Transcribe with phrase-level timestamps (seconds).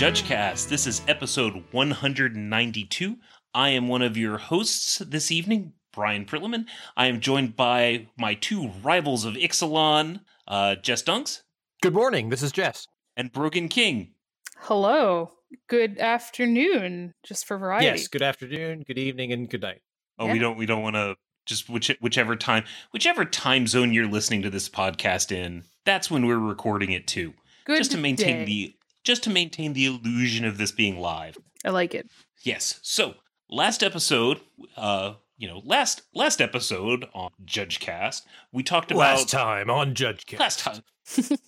[0.00, 0.70] JudgeCast.
[0.70, 3.16] This is episode 192.
[3.52, 6.64] I am one of your hosts this evening, Brian Prillaman.
[6.96, 11.42] I am joined by my two rivals of Ixalan, uh, Jess Dunks
[11.82, 12.30] Good morning.
[12.30, 12.86] This is Jess.
[13.14, 14.14] and Brogan King.
[14.56, 15.32] Hello.
[15.68, 17.84] Good afternoon, just for variety.
[17.84, 18.08] Yes.
[18.08, 19.82] Good afternoon, good evening, and good night.
[20.18, 24.08] Oh, we don't we don't want to just which, whichever time whichever time zone you're
[24.08, 25.64] listening to this podcast in.
[25.84, 27.34] That's when we're recording it too,
[27.66, 28.44] Good just to maintain day.
[28.46, 31.38] the just to maintain the illusion of this being live.
[31.64, 32.08] I like it.
[32.42, 32.80] Yes.
[32.82, 33.14] So
[33.48, 34.40] last episode,
[34.76, 38.22] uh, you know, last last episode on JudgeCast,
[38.52, 40.40] we talked about Last time on Judge Cast.
[40.40, 41.38] last time.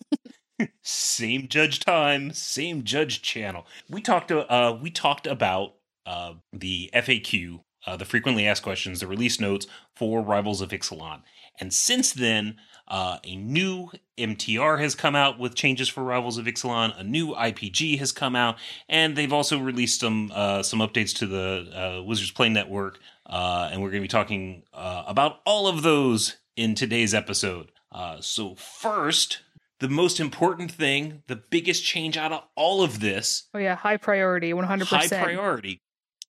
[0.82, 3.66] same judge time, same judge channel.
[3.88, 4.30] We talked.
[4.32, 5.74] Uh, we talked about
[6.06, 11.22] uh, the FAQ, uh, the frequently asked questions, the release notes for Rivals of Ixalan,
[11.60, 12.56] and since then,
[12.92, 16.98] uh, a new MTR has come out with changes for Rivals of Ixalan.
[17.00, 21.26] A new IPG has come out, and they've also released some uh, some updates to
[21.26, 22.98] the uh, Wizards Play Network.
[23.24, 27.72] Uh, and we're going to be talking uh, about all of those in today's episode.
[27.90, 29.40] Uh, so first,
[29.80, 33.96] the most important thing, the biggest change out of all of this, Oh yeah, high
[33.96, 35.24] priority, one hundred high percent.
[35.24, 35.80] priority,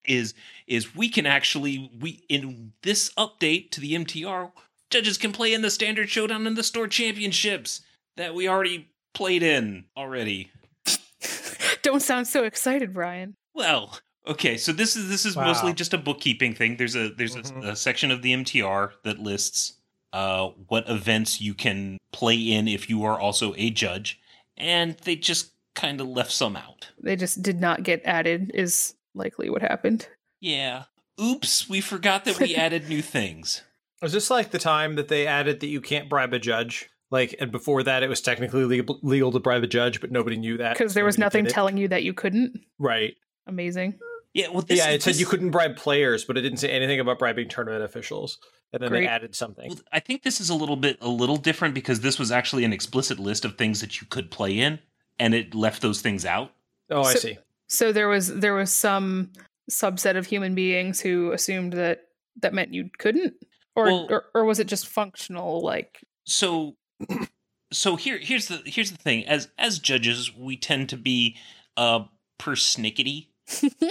[0.06, 0.34] is
[0.66, 4.52] is we can actually we in this update to the MTR,
[4.94, 7.82] judges can play in the standard showdown and the store championships
[8.16, 10.52] that we already played in already.
[11.82, 13.36] Don't sound so excited, Brian.
[13.54, 15.46] Well, okay, so this is this is Wow.
[15.48, 16.78] mostly just a bookkeeping thing.
[16.78, 17.66] There's a there's Mhm.
[17.66, 19.74] a, a section of the MTR that lists
[20.14, 24.20] uh, what events you can play in if you are also a judge,
[24.58, 26.90] and they just kind of left some out.
[27.02, 28.52] They just did not get added.
[28.54, 30.08] Is likely what happened.
[30.40, 30.84] Yeah.
[31.22, 33.64] Oops, we forgot that we added new things.
[34.04, 36.90] Was this like the time that they added that you can't bribe a judge?
[37.10, 40.36] Like, and before that, it was technically legal, legal to bribe a judge, but nobody
[40.36, 42.60] knew that Because there was nothing telling you that you couldn't.
[42.80, 43.16] Right.
[43.48, 44.00] Amazing.
[44.34, 46.58] Yeah, well, this yeah, is- it said this- you couldn't bribe players, but it didn't
[46.58, 48.40] say anything about bribing tournament officials.
[48.74, 49.02] And then Great.
[49.02, 49.70] they added something.
[49.70, 52.64] Well, I think this is a little bit a little different because this was actually
[52.66, 54.80] an explicit list of things that you could play in,
[55.20, 56.52] and it left those things out.
[56.90, 57.38] Oh, I So- see.
[57.68, 59.32] So there was there was some
[59.70, 62.08] subset of human beings who assumed that
[62.42, 63.36] that meant you couldn't,
[63.76, 65.62] or Well- or, or was it just functional?
[65.62, 66.76] Like so
[67.72, 69.26] so here here's the here's the thing.
[69.26, 71.38] As as judges we tend to be
[71.78, 72.06] uh
[72.40, 73.28] persnickety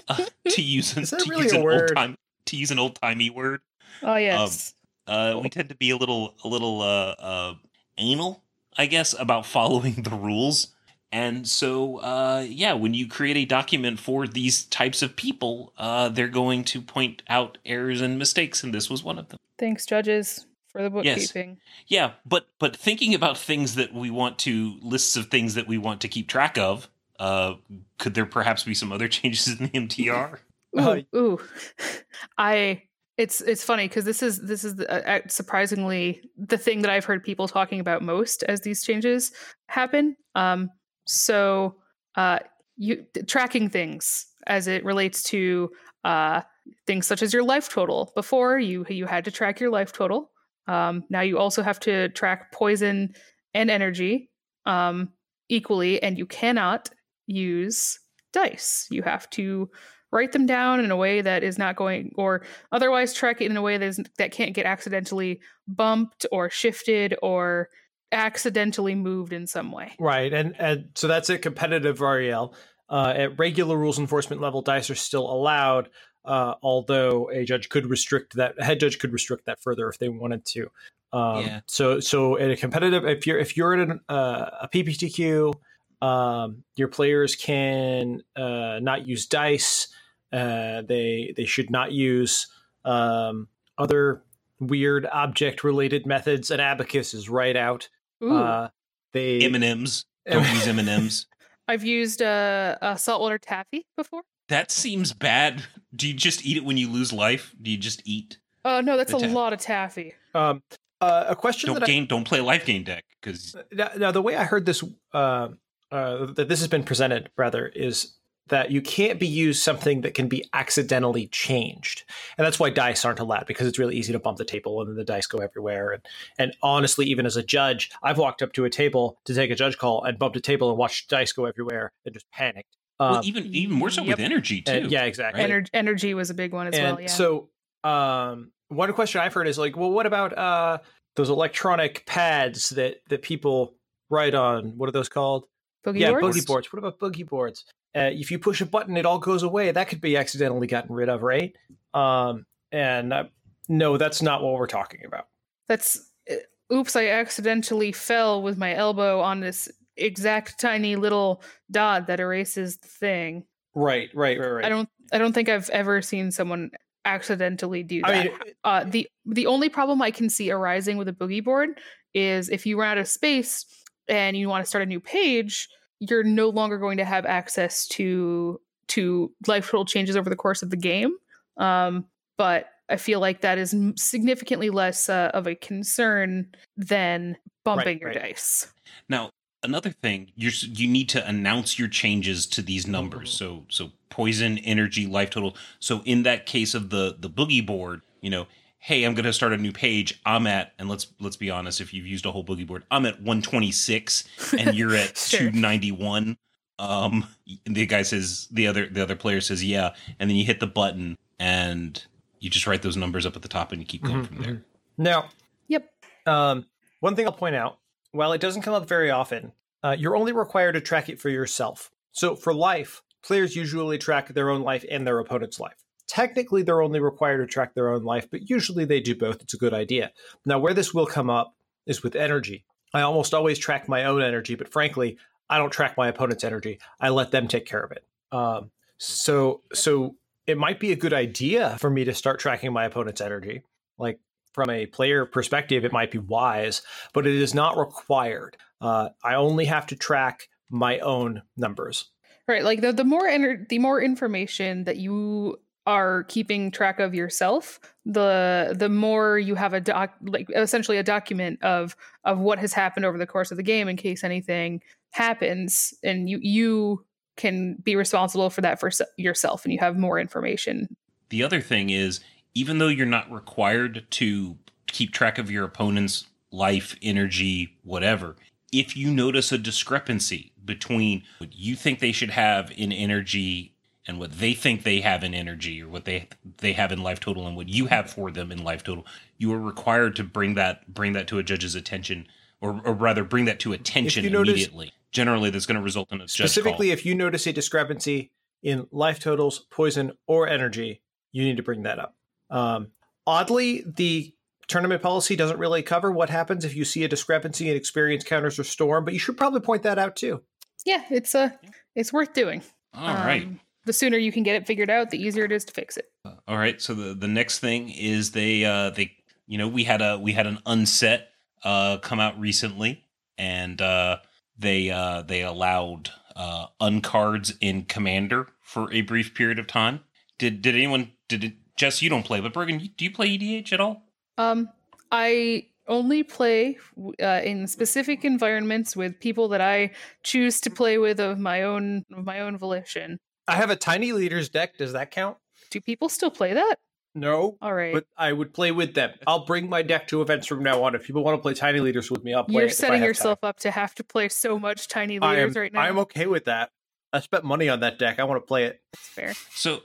[0.08, 2.16] uh, to use Is that to really use a an old time
[2.46, 3.60] to use an old timey word.
[4.02, 4.74] Oh yes,
[5.06, 7.54] uh we tend to be a little a little uh uh
[7.98, 8.42] anal
[8.78, 10.71] i guess about following the rules
[11.12, 16.08] and so uh yeah when you create a document for these types of people uh
[16.08, 19.86] they're going to point out errors and mistakes and this was one of them thanks
[19.86, 21.18] judges for the Yes.
[21.28, 21.58] bookkeeping.
[21.86, 25.76] Yeah, but but thinking about things that we want to lists of things that we
[25.78, 26.88] want to keep track of,
[27.20, 27.54] uh,
[27.98, 30.38] could there perhaps be some other changes in the MTR?
[30.78, 31.40] Ooh, Uh, ooh.
[32.38, 32.84] I
[33.18, 36.90] it's it's funny because this is this is the, uh, uh, surprisingly the thing that
[36.90, 39.32] I've heard people talking about most as these changes
[39.68, 40.16] happen.
[40.34, 40.70] Um,
[41.06, 41.76] so
[42.16, 42.38] uh,
[42.76, 45.70] you tracking things as it relates to
[46.04, 46.40] uh
[46.86, 48.12] things such as your life total.
[48.14, 50.30] Before you you had to track your life total.
[50.68, 53.14] Um, now you also have to track poison
[53.54, 54.30] and energy
[54.66, 55.10] um,
[55.48, 56.90] equally, and you cannot
[57.26, 57.98] use
[58.32, 58.86] dice.
[58.90, 59.68] You have to
[60.10, 63.56] write them down in a way that is not going, or otherwise track it in
[63.56, 67.68] a way that, is, that can't get accidentally bumped or shifted or
[68.12, 69.94] accidentally moved in some way.
[69.98, 72.54] Right, and and so that's a competitive REL.
[72.88, 75.88] Uh, at regular rules enforcement level, dice are still allowed,
[76.26, 78.54] uh, although a judge could restrict that.
[78.58, 80.70] A head judge could restrict that further if they wanted to.
[81.12, 81.60] Um, Yeah.
[81.66, 85.54] So so at a competitive, if you're if you're at an, uh, a PPTQ,
[86.02, 89.88] um, your players can uh, not use dice.
[90.32, 92.48] Uh, they they should not use
[92.84, 93.48] um,
[93.78, 94.22] other
[94.60, 96.50] weird object related methods.
[96.50, 97.88] An abacus is right out.
[98.22, 98.68] Ooh, Uh,
[99.12, 100.06] they M and M's.
[100.30, 101.26] Don't use M and M's.
[101.68, 104.22] I've used uh, a saltwater taffy before.
[104.48, 105.62] That seems bad.
[105.94, 107.54] Do you just eat it when you lose life?
[107.60, 108.38] Do you just eat?
[108.64, 110.14] Oh no, that's a taff- lot of taffy.
[110.34, 110.62] Um,
[111.00, 112.06] uh, a question Don't that gain.
[112.06, 115.48] Don't play a life gain deck because now, now the way I heard this, uh,
[115.90, 118.14] uh, that this has been presented rather is
[118.48, 122.04] that you can't be used something that can be accidentally changed,
[122.36, 124.90] and that's why dice aren't allowed because it's really easy to bump the table and
[124.90, 125.92] then the dice go everywhere.
[125.92, 126.02] And
[126.38, 129.54] and honestly, even as a judge, I've walked up to a table to take a
[129.54, 132.76] judge call and bumped a table and watched dice go everywhere and just panicked.
[132.98, 134.72] well, Um, even even more so with energy too.
[134.72, 135.42] and- yeah, exactly.
[135.42, 135.50] Right.
[135.50, 137.00] Ener- energy was a big one as and well.
[137.00, 137.08] Yeah.
[137.08, 137.48] so
[137.84, 140.78] um one question i've heard is like well what about uh
[141.16, 143.74] those electronic pads that that people
[144.08, 145.44] write on what are those called
[145.84, 146.38] boogie yeah boards?
[146.38, 149.42] boogie boards what about boogie boards Uh, if you push a button, it all goes
[149.42, 149.70] away.
[149.70, 151.54] That could be accidentally gotten rid of, right?
[151.92, 153.24] Um, and uh,
[153.68, 155.28] no, that's not what we're talking about.
[155.68, 156.36] That's uh,
[156.72, 162.78] oops, I accidentally fell with my elbow on this exact tiny little dot that erases
[162.78, 163.44] the thing.
[163.74, 164.64] Right, right, right, right.
[164.64, 166.70] I don't I don't think I've ever seen someone
[167.04, 168.10] accidentally do that.
[168.10, 168.32] I mean,
[168.64, 171.80] uh, the the only problem I can see arising with a boogie board
[172.14, 173.66] is if you run out of space
[174.08, 175.68] and you want to start a new page,
[176.10, 180.62] you're no longer going to have access to to life total changes over the course
[180.62, 181.16] of the game.
[181.56, 182.06] Um,
[182.36, 188.00] but I feel like that is significantly less uh, of a concern than bumping Right,
[188.00, 188.34] your right.
[188.34, 188.72] dice.
[189.08, 189.30] Now,
[189.62, 193.32] another thing, you you need to announce your changes to these numbers.
[193.32, 195.56] So so poison, energy, life total.
[195.78, 198.46] So in that case of the the boogie board, you know,
[198.84, 200.20] hey, I'm going to start a new page.
[200.26, 203.06] I'm at and let's let's be honest, if you've used a whole boogie board, I'm
[203.06, 204.24] at 126
[204.58, 205.38] and you're at Sure.
[205.50, 206.36] 291.
[206.78, 207.26] Um
[207.64, 210.66] the guy says the other the other player says yeah, and then you hit the
[210.66, 212.04] button and
[212.40, 214.36] you just write those numbers up at the top and you keep going Mhm, from
[214.38, 214.52] there.
[214.54, 214.64] mhm.
[214.98, 215.28] Now,
[215.68, 215.88] Yep.
[216.26, 216.66] Um,
[217.00, 217.78] one thing I'll point out,
[218.10, 219.52] while it doesn't come up very often,
[219.84, 221.90] uh, you're only required to track it for yourself.
[222.10, 225.81] So for life, players usually track their own life and their opponent's life.
[226.12, 229.40] Technically, they're only required to track their own life, but usually they do both.
[229.40, 230.12] It's a good idea.
[230.44, 231.56] Now, where this will come up
[231.86, 232.66] is with energy.
[232.92, 235.16] I almost always track my own energy, but frankly,
[235.48, 236.80] I don't track my opponent's energy.
[237.00, 238.04] I let them take care of it.
[238.30, 240.16] Um, so, so
[240.46, 243.62] it might be a good idea for me to start tracking my opponent's energy.
[243.96, 244.20] Like
[244.52, 246.82] from a player perspective, it might be wise,
[247.14, 248.58] but it is not required.
[248.82, 252.10] Uh, I only have to track my own numbers.
[252.46, 252.64] Right.
[252.64, 257.80] Like the the more ener- the more information that you are keeping track of yourself,
[258.04, 262.72] the the more you have a doc like essentially a document of of what has
[262.72, 264.80] happened over the course of the game in case anything
[265.10, 267.04] happens and you you
[267.36, 270.94] can be responsible for that for yourself and you have more information.
[271.30, 272.20] The other thing is,
[272.54, 278.36] even though you're not required to keep track of your opponent's life, energy, whatever,
[278.70, 283.71] if you notice a discrepancy between what you think they should have in energy
[284.06, 286.28] and what they think they have in energy or what they
[286.58, 289.06] they have in life total and what you have for them in life total,
[289.38, 292.26] you are required to bring that bring that to a judge's attention
[292.60, 294.92] or, or rather bring that to attention you notice- immediately.
[295.10, 296.48] Generally, that's going to result in a judge call.
[296.48, 298.30] Specifically, if you notice a discrepancy
[298.62, 301.02] in life totals, poison, or energy,
[301.32, 302.16] you need to bring that up.
[302.48, 302.92] Um,
[303.26, 304.32] oddly, the
[304.68, 308.58] tournament policy doesn't really cover what happens if you see a discrepancy in experience counters
[308.58, 310.40] or storm, but you should probably point that out too.
[310.86, 311.58] Yeah, it's a
[311.94, 312.62] it's worth doing.
[312.94, 313.48] All right.
[313.84, 316.10] The sooner you can get it figured out, the easier it is to fix it.
[316.46, 316.80] All right.
[316.80, 319.12] So the the next thing is they uh they
[319.46, 321.30] you know we had a we had an unset
[321.64, 323.04] uh come out recently
[323.38, 324.18] and uh
[324.58, 330.00] they uh they allowed uh uncards in commander for a brief period of time.
[330.38, 333.72] Did did anyone did it Jess you don't play but Brogan do you play EDH
[333.72, 334.02] at all?
[334.38, 334.68] Um,
[335.10, 336.78] I only play
[337.22, 339.90] uh, in specific environments with people that I
[340.22, 343.18] choose to play with of my own of my own volition.
[343.52, 344.78] I have a tiny leaders deck.
[344.78, 345.36] Does that count?
[345.70, 346.76] Do people still play that?
[347.14, 347.58] No.
[347.60, 349.10] All right, But I would play with them.
[349.26, 350.94] I'll bring my deck to events from now on.
[350.94, 352.54] If people want to play tiny leaders with me, I'll play.
[352.62, 355.28] you're it setting have yourself up to have to play so much tiny time.
[355.28, 355.80] I am, leaders right now.
[355.82, 356.70] I am okay with that.
[357.12, 358.18] I spent money on that deck.
[358.18, 358.80] I want to play it.
[358.92, 359.32] That's fair.
[359.54, 359.80] So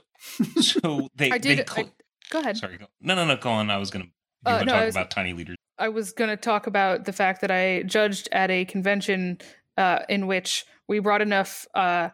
[0.60, 1.68] so they I they did.
[1.68, 1.90] cl- I,
[2.30, 2.56] go ahead.
[2.56, 2.86] Sorry go.
[3.02, 4.12] No no no go on I was going to you
[4.46, 5.56] Uh, were no, talking I was- about tiny leaders.
[5.78, 9.38] I was going to talk about the fact that I judged at a convention
[9.76, 12.08] uh, in which we brought enough uh,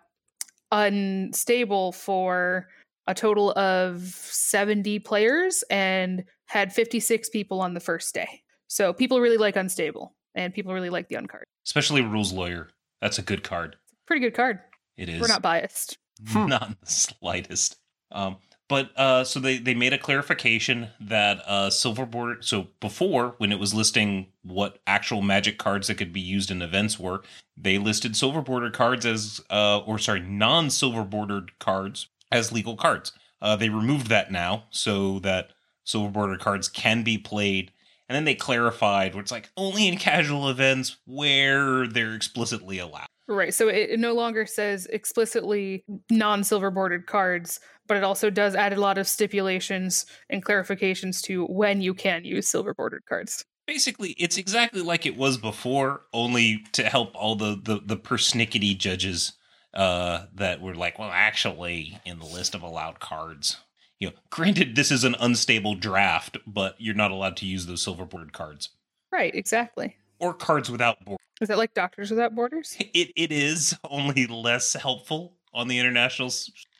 [0.74, 2.68] unstable for
[3.06, 8.42] a total of 70 players and had 56 people on the first day.
[8.66, 11.44] So people really like unstable and people really like the uncard.
[11.66, 12.70] Especially rules lawyer.
[13.00, 13.76] That's a good card.
[14.06, 14.58] Pretty good card.
[14.96, 15.20] It is.
[15.20, 15.98] We're not biased.
[16.28, 16.46] Hmm.
[16.46, 17.76] not in the slightest.
[18.12, 18.36] Um,
[18.74, 22.42] but uh, so they they made a clarification that uh, silver border.
[22.42, 26.60] So before, when it was listing what actual magic cards that could be used in
[26.60, 27.22] events were,
[27.56, 32.74] they listed silver bordered cards as, uh, or sorry, non silver bordered cards as legal
[32.74, 33.12] cards.
[33.40, 35.50] Uh, they removed that now so that
[35.84, 37.70] silver bordered cards can be played.
[38.08, 43.06] And then they clarified where it's like only in casual events where they're explicitly allowed.
[43.26, 43.54] Right.
[43.54, 48.54] So it, it no longer says explicitly non silver bordered cards, but it also does
[48.54, 53.44] add a lot of stipulations and clarifications to when you can use silver bordered cards.
[53.66, 58.76] basically it's exactly like it was before only to help all the the, the persnickety
[58.76, 59.32] judges
[59.72, 63.56] uh that were like well actually in the list of allowed cards
[63.98, 67.80] you know granted this is an unstable draft but you're not allowed to use those
[67.82, 68.68] silver bordered cards
[69.10, 69.34] Right.
[69.34, 69.96] Exactly.
[70.18, 72.74] or cards without board Is that like Doctors Without Borders?
[72.94, 76.30] it, it is only less helpful on the international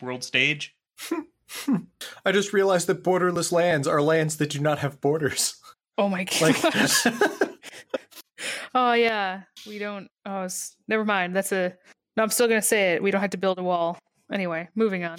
[0.00, 0.74] world stage.
[2.24, 5.56] I just realized that borderless lands are lands that do not have borders.
[5.98, 6.40] Oh my god.
[6.40, 7.58] Like,
[8.74, 9.42] oh yeah.
[9.66, 11.36] We don't oh it's, never mind.
[11.36, 11.76] That's a
[12.16, 13.02] no, I'm still gonna say it.
[13.02, 13.98] We don't have to build a wall.
[14.32, 15.18] Anyway, moving on.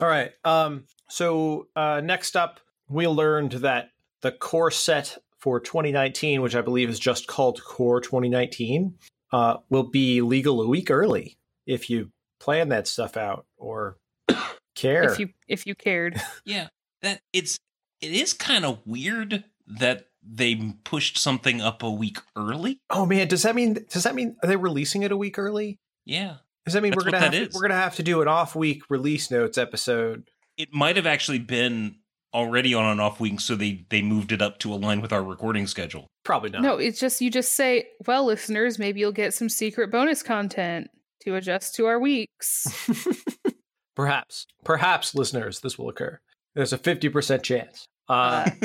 [0.00, 0.32] all right.
[0.44, 0.84] Um.
[1.10, 3.90] So uh, next up, we learned that
[4.22, 8.94] the core set for 2019, which I believe is just called Core 2019,
[9.30, 11.36] uh, will be legal a week early
[11.66, 12.08] if you
[12.40, 13.98] plan that stuff out or
[14.74, 15.02] care.
[15.02, 16.18] If you if you cared.
[16.46, 16.68] Yeah,
[17.02, 17.58] that it's
[18.00, 22.80] it is kind of weird that they pushed something up a week early.
[22.88, 25.78] oh man, does that mean does that mean are they releasing it a week early?
[26.06, 28.28] Yeah, Does that mean That's we're gonna have to, we're gonna have to do an
[28.28, 30.30] off week release notes episode?
[30.56, 31.96] it might have actually been
[32.34, 35.22] already on an off week, so they they moved it up to align with our
[35.22, 36.06] recording schedule.
[36.24, 36.62] Probably not.
[36.62, 40.88] No, it's just you just say, well, listeners, maybe you'll get some secret bonus content
[41.22, 42.66] to adjust to our weeks.
[43.96, 46.18] Perhaps, perhaps, listeners, this will occur.
[46.56, 47.86] There's a fifty percent chance.
[48.08, 48.50] Uh,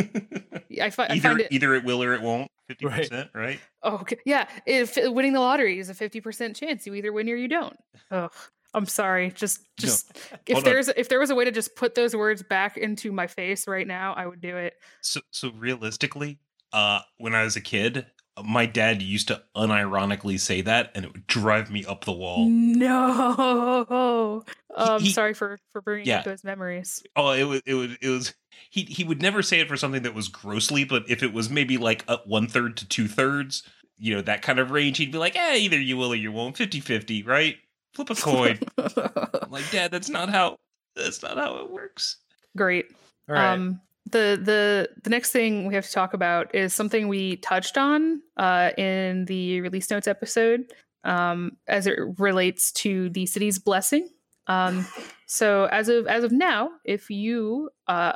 [0.81, 2.49] I, fi- I either find it either it will or it won't.
[2.67, 2.97] Fifty Right.
[3.09, 3.59] percent, right?
[3.83, 4.17] Oh, okay.
[4.25, 7.47] Yeah, if winning the lottery is a fifty percent chance, you either win or you
[7.47, 7.75] don't.
[8.11, 8.31] Ugh,
[8.73, 9.31] I'm sorry.
[9.31, 10.11] Just, just
[10.45, 10.63] if hold on.
[10.73, 13.67] there's if there was a way to just put those words back into my face
[13.67, 14.73] right now, I would do it.
[15.01, 16.39] So so realistically,
[16.73, 18.05] uh, when I was a kid,
[18.43, 22.47] my dad used to unironically say that, and it would drive me up the wall.
[22.47, 24.43] No,
[24.75, 26.19] um, he- sorry for for bringing Yeah.
[26.19, 27.03] up those memories.
[27.15, 28.33] Oh, it was it was it was.
[28.69, 31.49] He he would never say it for something that was grossly, but if it was
[31.49, 33.63] maybe like one third to two thirds,
[33.97, 36.31] you know, that kind of range, he'd be like, "Eh, either you will or you
[36.31, 37.57] won't, 50-50, right?
[37.93, 40.57] Flip a coin." I'm like, Dad, that's not how
[40.95, 42.17] that's not how it works.
[42.55, 42.87] Great.
[43.27, 43.53] all right.
[43.53, 43.81] Um,
[44.11, 48.21] the the the next thing we have to talk about is something we touched on
[48.37, 50.71] uh, in the release notes episode,
[51.03, 54.09] um, as it relates to the city's blessing.
[54.47, 54.85] Um,
[55.27, 58.13] so as of as of now, if you uh,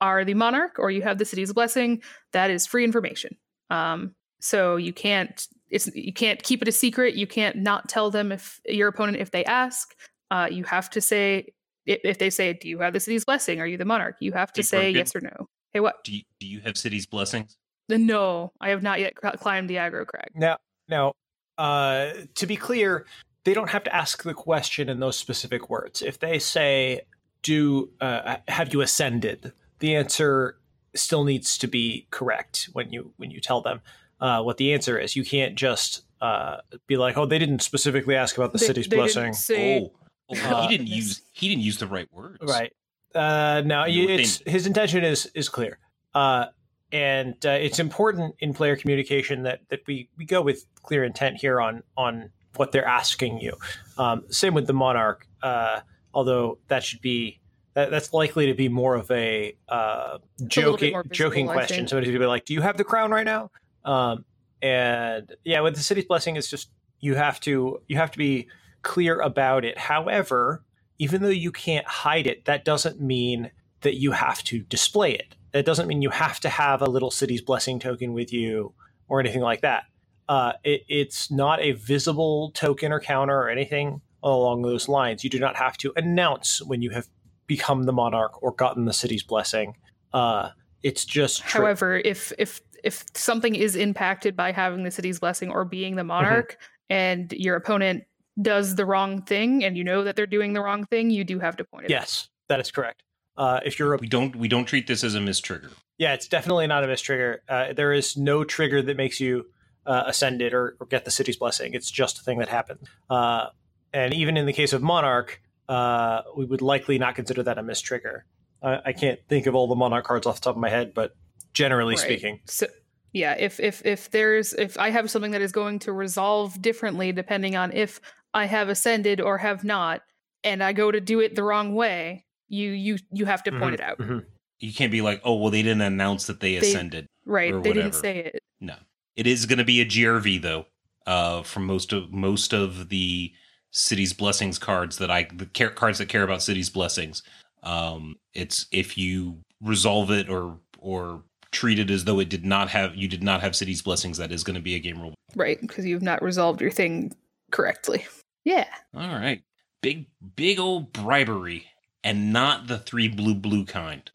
[0.00, 2.02] are the monarch or you have the city's blessing,
[2.32, 3.36] that is free information.
[3.70, 7.14] Um, so you can't it's you can't keep it a secret.
[7.14, 9.94] You can't not tell them if your opponent if they ask.
[10.30, 11.52] Uh, you have to say
[11.86, 13.60] if, if they say, "Do you have the city's blessing?
[13.60, 14.96] Are you the monarch?" You have to Hey, say Broken.
[14.96, 15.48] yes or no.
[15.72, 16.04] Hey, what?
[16.04, 17.56] Do you, do you have city's blessings?
[17.88, 20.30] No, I have not yet climbed the aggro crag.
[20.34, 20.56] Now,
[20.88, 21.12] now,
[21.58, 23.06] uh, to be clear,
[23.44, 26.02] they don't have to ask the question in those specific words.
[26.02, 27.02] If they say,
[27.42, 30.58] "Do uh, have you ascended?" the answer
[30.94, 33.80] still needs to be correct when you when you tell them
[34.20, 35.16] uh, what the answer is.
[35.16, 38.86] You can't just uh, be like, "Oh, they didn't specifically ask about the They- city's
[38.88, 39.92] they didn't blessing." say- oh,
[40.30, 42.38] oh Uh, he didn't use he didn't use the right words.
[42.42, 42.72] Right.
[43.14, 45.78] Uh, no, You you, it's think- his intention is is clear,
[46.14, 46.46] uh,
[46.92, 51.36] and uh, it's important in player communication that that we we go with clear intent
[51.36, 53.54] here on on what they're asking you.
[53.98, 55.80] Um, same with the monarch, uh,
[56.14, 57.40] although that should be
[57.74, 61.46] that, that's likely to be more of a uh, little bit joking more visible, joking
[61.46, 61.76] question.
[61.76, 61.88] think.
[61.90, 63.50] Somebody's gonna be like, "Do you have the crown right now?"
[63.86, 64.24] Um,
[64.60, 68.48] and yeah, with the city's blessing, it's just you have to you have to be
[68.82, 69.78] clear about it.
[69.78, 70.64] However,
[70.98, 73.50] even though you can't hide it, that doesn't mean
[73.82, 75.34] that you have to display it.
[75.52, 78.74] That doesn't mean you have to have a little city's blessing token with you
[79.08, 79.84] or anything like that.
[80.28, 85.22] Uh, it, it's not a visible token or counter or anything along those lines.
[85.22, 87.06] You do not have to announce when you have
[87.46, 89.76] become the monarch or gotten the city's blessing.
[90.12, 90.50] Uh,
[90.82, 95.50] it's just tri- However, if if if something is impacted by having the city's blessing
[95.50, 96.58] or being the monarch,
[96.90, 98.04] and your opponent
[98.40, 101.38] does the wrong thing, and you know that they're doing the wrong thing, you do
[101.38, 101.86] have to point it.
[101.86, 102.00] out.
[102.00, 103.02] yes, that is correct.
[103.36, 105.70] Uh, if you're a We don't we don't treat this as a mistrigger.
[105.98, 107.38] Yeah, it's definitely not a mistrigger.
[107.48, 109.46] Uh, there is no trigger that makes you
[109.86, 111.74] uh, ascended or, or get the city's blessing.
[111.74, 112.86] It's just a thing that happens.
[113.08, 113.46] Uh,
[113.92, 117.62] and even in the case of Monarch, uh, we would likely not consider that a
[117.62, 118.22] mistrigger.
[118.62, 120.92] I, I can't think of all the Monarch cards off the top of my head,
[120.94, 121.14] but
[121.56, 122.04] generally Right.
[122.04, 122.66] speaking, So
[123.12, 127.12] yeah, if if if there's if I have something that is going to resolve differently
[127.12, 127.98] depending on if
[128.34, 130.02] I have ascended or have not,
[130.44, 133.70] and I go to do it the wrong way, you you you have to point
[133.70, 133.98] Mhm, it out.
[133.98, 134.24] mhm.
[134.60, 137.06] You can't be like, oh well, they didn't announce that they They- ascended.
[137.24, 137.52] Right.
[137.54, 138.38] Or They didn't say it.
[138.60, 138.76] No,
[139.16, 140.66] it is going to be a GRV though.
[141.06, 143.32] Uh, from most of most of the
[143.70, 147.22] city's blessings cards that I the care, cards that care about city's blessings.
[147.62, 151.22] Um, it's if you resolve it or or
[151.52, 154.32] treat it as though it did not have you did not have city's blessings, that
[154.32, 155.14] is going to be a game rule.
[155.34, 157.12] Right, because you've not resolved your thing
[157.50, 158.06] correctly.
[158.44, 158.66] Yeah.
[158.94, 159.42] All right,
[159.82, 161.66] big big old bribery,
[162.04, 164.10] and not the three blue blue kind.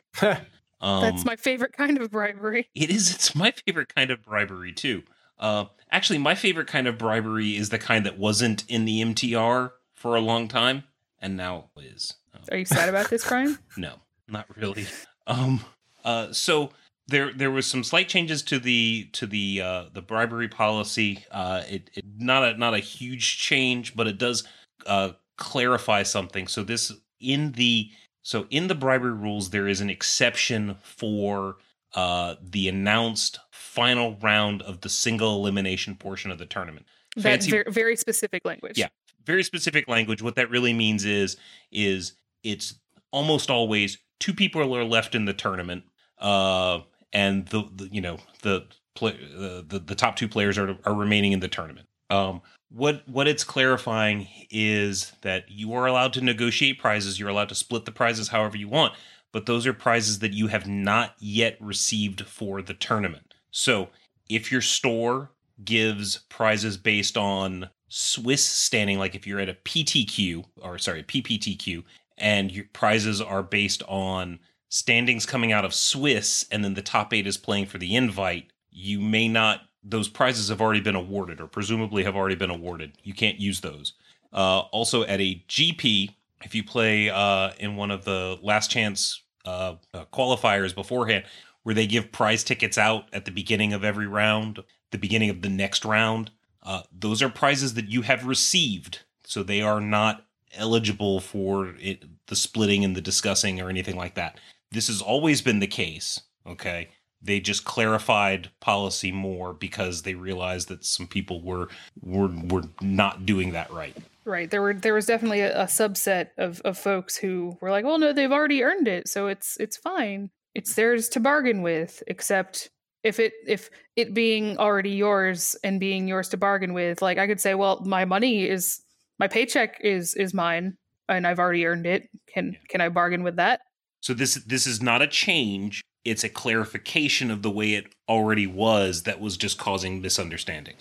[0.81, 2.67] Um, That's my favorite kind of bribery.
[2.73, 3.13] It is.
[3.13, 5.03] It's my favorite kind of bribery too.
[5.39, 9.71] Uh, actually, my favorite kind of bribery is the kind that wasn't in the MTR
[9.93, 10.83] for a long time,
[11.19, 12.15] and now is.
[12.33, 13.59] Um, Are you sad about this, Brian?
[13.77, 13.95] no,
[14.27, 14.87] not really.
[15.27, 15.63] Um,
[16.03, 16.71] uh, so
[17.11, 21.25] there there was some slight changes to the to the uh, the bribery policy.
[21.31, 24.43] Uh, it, it not a not a huge change, but it does
[24.85, 26.47] uh, clarify something.
[26.47, 27.91] So this in the
[28.23, 31.57] so in the bribery rules there is an exception for
[31.93, 36.85] uh, the announced final round of the single elimination portion of the tournament.
[37.15, 38.77] That's very, very specific language.
[38.77, 38.87] Yeah,
[39.25, 40.21] very specific language.
[40.21, 41.37] What that really means is
[41.71, 42.13] is
[42.43, 42.75] it's
[43.11, 45.83] almost always two people are left in the tournament,
[46.19, 46.79] uh,
[47.13, 48.65] and the, the you know the,
[48.95, 51.87] play, the the top two players are are remaining in the tournament.
[52.09, 57.19] Um, what what it's clarifying is that you are allowed to negotiate prizes.
[57.19, 58.93] You're allowed to split the prizes however you want,
[59.31, 63.33] but those are prizes that you have not yet received for the tournament.
[63.51, 63.89] So
[64.29, 65.31] if your store
[65.63, 71.83] gives prizes based on Swiss standing, like if you're at a PTQ or sorry PPTQ,
[72.17, 74.39] and your prizes are based on
[74.71, 78.47] standings coming out of Swiss, and then the top eight is playing for the invite,
[78.71, 82.93] you may not those prizes have already been awarded or presumably have already been awarded.
[83.03, 83.93] You can't use those.
[84.31, 86.13] Uh, also, at a GP,
[86.43, 91.25] if you play uh, in one of the last chance uh, uh, qualifiers beforehand,
[91.63, 94.59] where they give prize tickets out at the beginning of every round,
[94.91, 96.29] the beginning of the next round,
[96.63, 98.99] uh, those are prizes that you have received.
[99.23, 104.15] So they are not eligible for it, the splitting and the discussing or anything like
[104.15, 104.39] that.
[104.71, 106.21] This has always been the case.
[106.45, 106.89] Okay
[107.21, 111.67] they just clarified policy more because they realized that some people were
[112.01, 113.95] were were not doing that right.
[114.25, 114.49] Right.
[114.49, 117.99] There were there was definitely a, a, subset of, of folks who were like, well
[117.99, 120.29] no, they've already earned it, so it's it's fine.
[120.53, 122.69] It's theirs to bargain with, except
[123.03, 127.27] if it if it being already yours and being yours to bargain with, like I
[127.27, 128.81] could say, well, my money is
[129.19, 132.09] my paycheck is is mine and I've already earned it.
[132.27, 133.61] Can can I bargain with that?
[134.01, 138.47] So this this is not a change it's a clarification of the way it already
[138.47, 140.75] was that was just causing misunderstanding.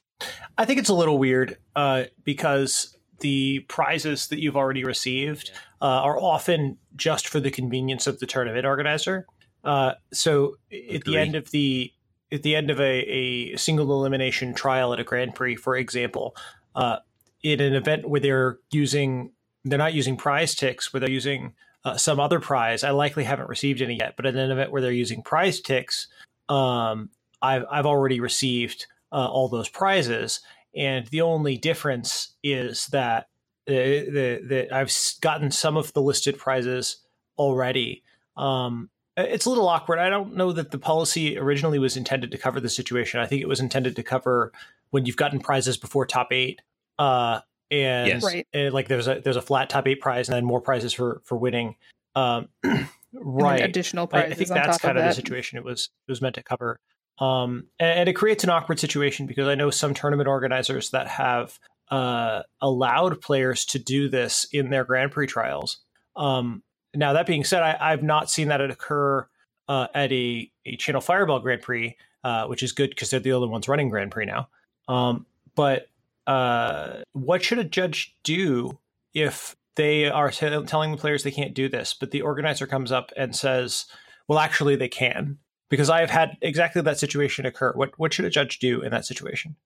[0.57, 5.51] I think it's a little weird uh, because the prizes that you've already received
[5.83, 9.27] uh, are often just for the convenience of the tournament organizer.
[9.63, 11.93] Uh, so at the end of the
[12.33, 16.35] at the end of a, a single elimination trial at a Grand Prix, for example,
[16.77, 16.99] uh,
[17.43, 19.33] in an event where they're using
[19.65, 22.85] they're not using prize ticks, where they're using uh, some other prize.
[22.85, 26.09] I likely haven't received any yet, but at an event where they're using prize ticks,
[26.49, 27.11] um,
[27.43, 30.41] I've I've already received uh, all those prizes,
[30.75, 33.29] and the only difference is that
[33.67, 36.99] the, the, the I've gotten some of the listed prizes
[37.39, 38.03] already.
[38.37, 39.99] Um, it's a little awkward.
[39.99, 43.21] I don't know that the policy originally was intended to cover the situation.
[43.21, 44.53] I think it was intended to cover
[44.91, 46.63] when you've gotten prizes before top eight.
[46.99, 47.41] Uh,
[47.71, 48.25] and, yes.
[48.25, 48.47] right.
[48.53, 51.21] and like there's a there's a flat top eight prize and then more prizes for
[51.25, 51.77] for winning.
[52.15, 52.49] Um,
[53.15, 54.31] right, additional prizes.
[54.31, 56.43] I, I think that's kind of, of the situation it was it was meant to
[56.43, 56.79] cover.
[57.19, 61.07] Um, and, and, it creates an awkward situation because I know some tournament organizers that
[61.07, 61.59] have
[61.91, 65.81] uh, allowed players to do this in their Grand Prix trials.
[66.17, 66.63] Um,
[66.95, 69.29] now that being said, I, have not seen that occur
[69.69, 73.33] uh, at a, a Channel Fireball Grand Prix, uh, which is good because they're the
[73.33, 74.49] only ones running Grand Prix now.
[74.89, 75.90] Um, but
[76.31, 78.79] uh, what should a judge do
[79.15, 82.93] if they are t- telling the players they can't do this, but the organizer comes
[82.93, 83.87] up and says,
[84.29, 85.39] "Well, actually, they can."
[85.69, 87.73] Because I have had exactly that situation occur.
[87.75, 89.57] What what should a judge do in that situation?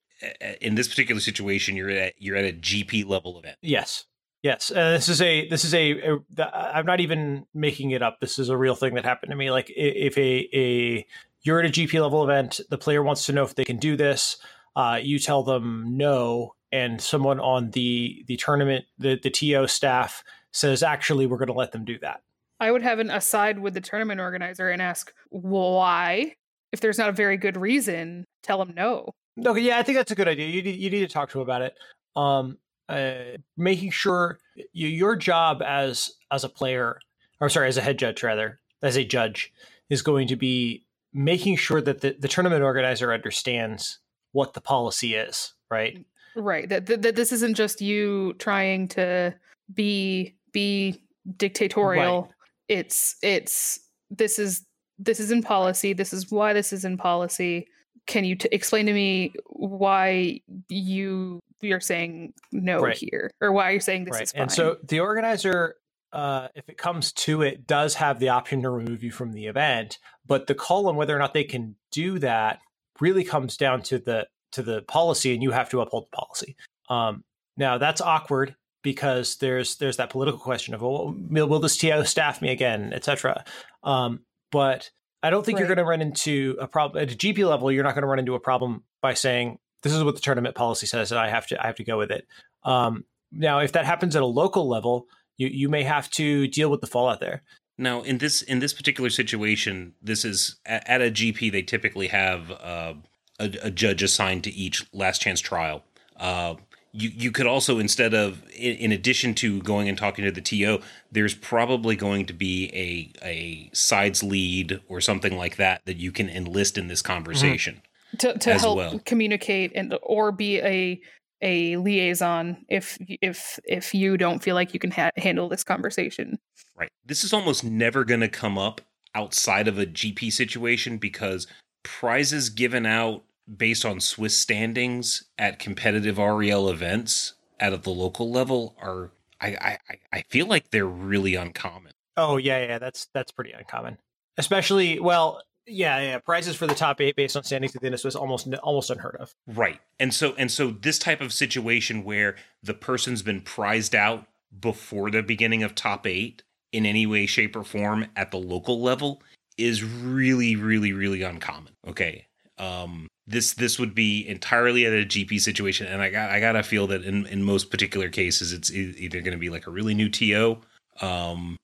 [0.63, 3.59] In this particular situation, you're at you're at a GP level event.
[3.61, 4.07] Yes,
[4.43, 4.71] yes.
[4.71, 5.93] Uh, this is a this is a,
[6.39, 6.77] a.
[6.77, 8.21] I'm not even making it up.
[8.21, 9.51] This is a real thing that happened to me.
[9.51, 11.07] Like if a a
[11.43, 13.99] you're at a GP level event, the player wants to know if they can do
[13.99, 14.39] this
[14.77, 20.25] uh, you tell them no, and someone on the the tournament the the TO staff
[20.53, 22.23] says actually we're going to let them do that.
[22.61, 26.37] I would have an aside with the tournament organizer and ask why.
[26.73, 29.11] If there's not a very good reason, tell them no.
[29.45, 30.49] Okay, yeah, I think that's a good idea.
[30.49, 31.75] You need, you need to talk to them about it.
[32.17, 32.59] Um,
[32.89, 34.39] uh, making sure
[34.73, 36.99] you, your job as as a player,
[37.41, 39.53] or sorry, as a head judge rather, as a judge,
[39.89, 44.01] is going to be making sure that the, the tournament organizer understands
[44.35, 46.05] what the policy is, right?
[46.37, 46.69] Right.
[46.69, 49.35] That, that, that this isn't just you trying to
[49.73, 51.01] be be
[51.37, 52.23] dictatorial.
[52.23, 52.31] Right.
[52.69, 53.79] It's it's
[54.11, 54.67] this is
[54.99, 55.93] this is in policy.
[55.93, 57.69] This is why this is in policy.
[58.07, 62.97] Can you t- explain to me why you you're saying no right.
[62.97, 64.23] here, or why you're saying this right.
[64.25, 64.43] is fine?
[64.43, 65.77] And so the organizer,
[66.13, 69.47] uh, if it comes to it, does have the option to remove you from the
[69.47, 72.59] event, but the call on whether or not they can do that
[73.01, 76.57] really comes down to the to the policy, and you have to uphold the policy.
[76.89, 77.25] Um,
[77.57, 82.05] now that's awkward because there's there's that political question of well, will, will this TO
[82.05, 83.45] staff me again, etc.
[83.83, 84.21] Um,
[84.53, 84.91] but
[85.23, 85.61] I don't think Right.
[85.61, 87.73] you're going to run into a problem at a GP level.
[87.73, 90.55] You're not going to run into a problem by saying this is what the tournament
[90.55, 92.27] policy says, and I have to I have to go with it.
[92.63, 96.71] Um, now, if that happens at a local level, you you may have to deal
[96.71, 97.43] with the fallout there.
[97.77, 101.51] Now, in this in this particular situation, this is at, at a GP.
[101.51, 102.95] They typically have uh,
[103.39, 105.85] a, a judge assigned to each last chance trial.
[106.17, 106.55] Uh,
[106.93, 110.41] you you could also instead of in, in addition to going and talking to the
[110.41, 115.97] TO, there's probably going to be a a sides lead or something like that that
[115.97, 117.83] you can enlist in this conversation.
[118.19, 119.01] to, to as help well.
[119.05, 121.01] communicate and or be a
[121.41, 126.39] a liaison if if if you don't feel like you can ha- handle this conversation.
[126.77, 126.91] Right.
[127.05, 128.81] This is almost never going to come up
[129.15, 131.47] outside of a GP situation because
[131.83, 133.23] prizes given out
[133.57, 139.79] based on Swiss standings at competitive REL events at the local level are I I
[139.91, 141.93] I- I feel like they're really uncommon.
[142.17, 143.99] Oh yeah, yeah, that's that's pretty uncommon.
[144.37, 146.19] Especially, well, yeah, yeah.
[146.19, 149.35] Prizes for the top eight based on standings within us was almost almost unheard of.
[149.47, 149.81] Right.
[149.99, 154.27] And so and so this type of situation where the person's been prized out
[154.61, 158.81] before the beginning of top 8 in any way shape or form at the local
[158.81, 159.23] level
[159.57, 161.73] is really really really uncommon.
[161.89, 162.27] Okay.
[162.59, 166.53] Um this this would be entirely at a GP situation and I got I got
[166.53, 169.71] to feel that in in most particular cases it's either going to be like a
[169.71, 170.59] really new TO
[171.01, 171.57] um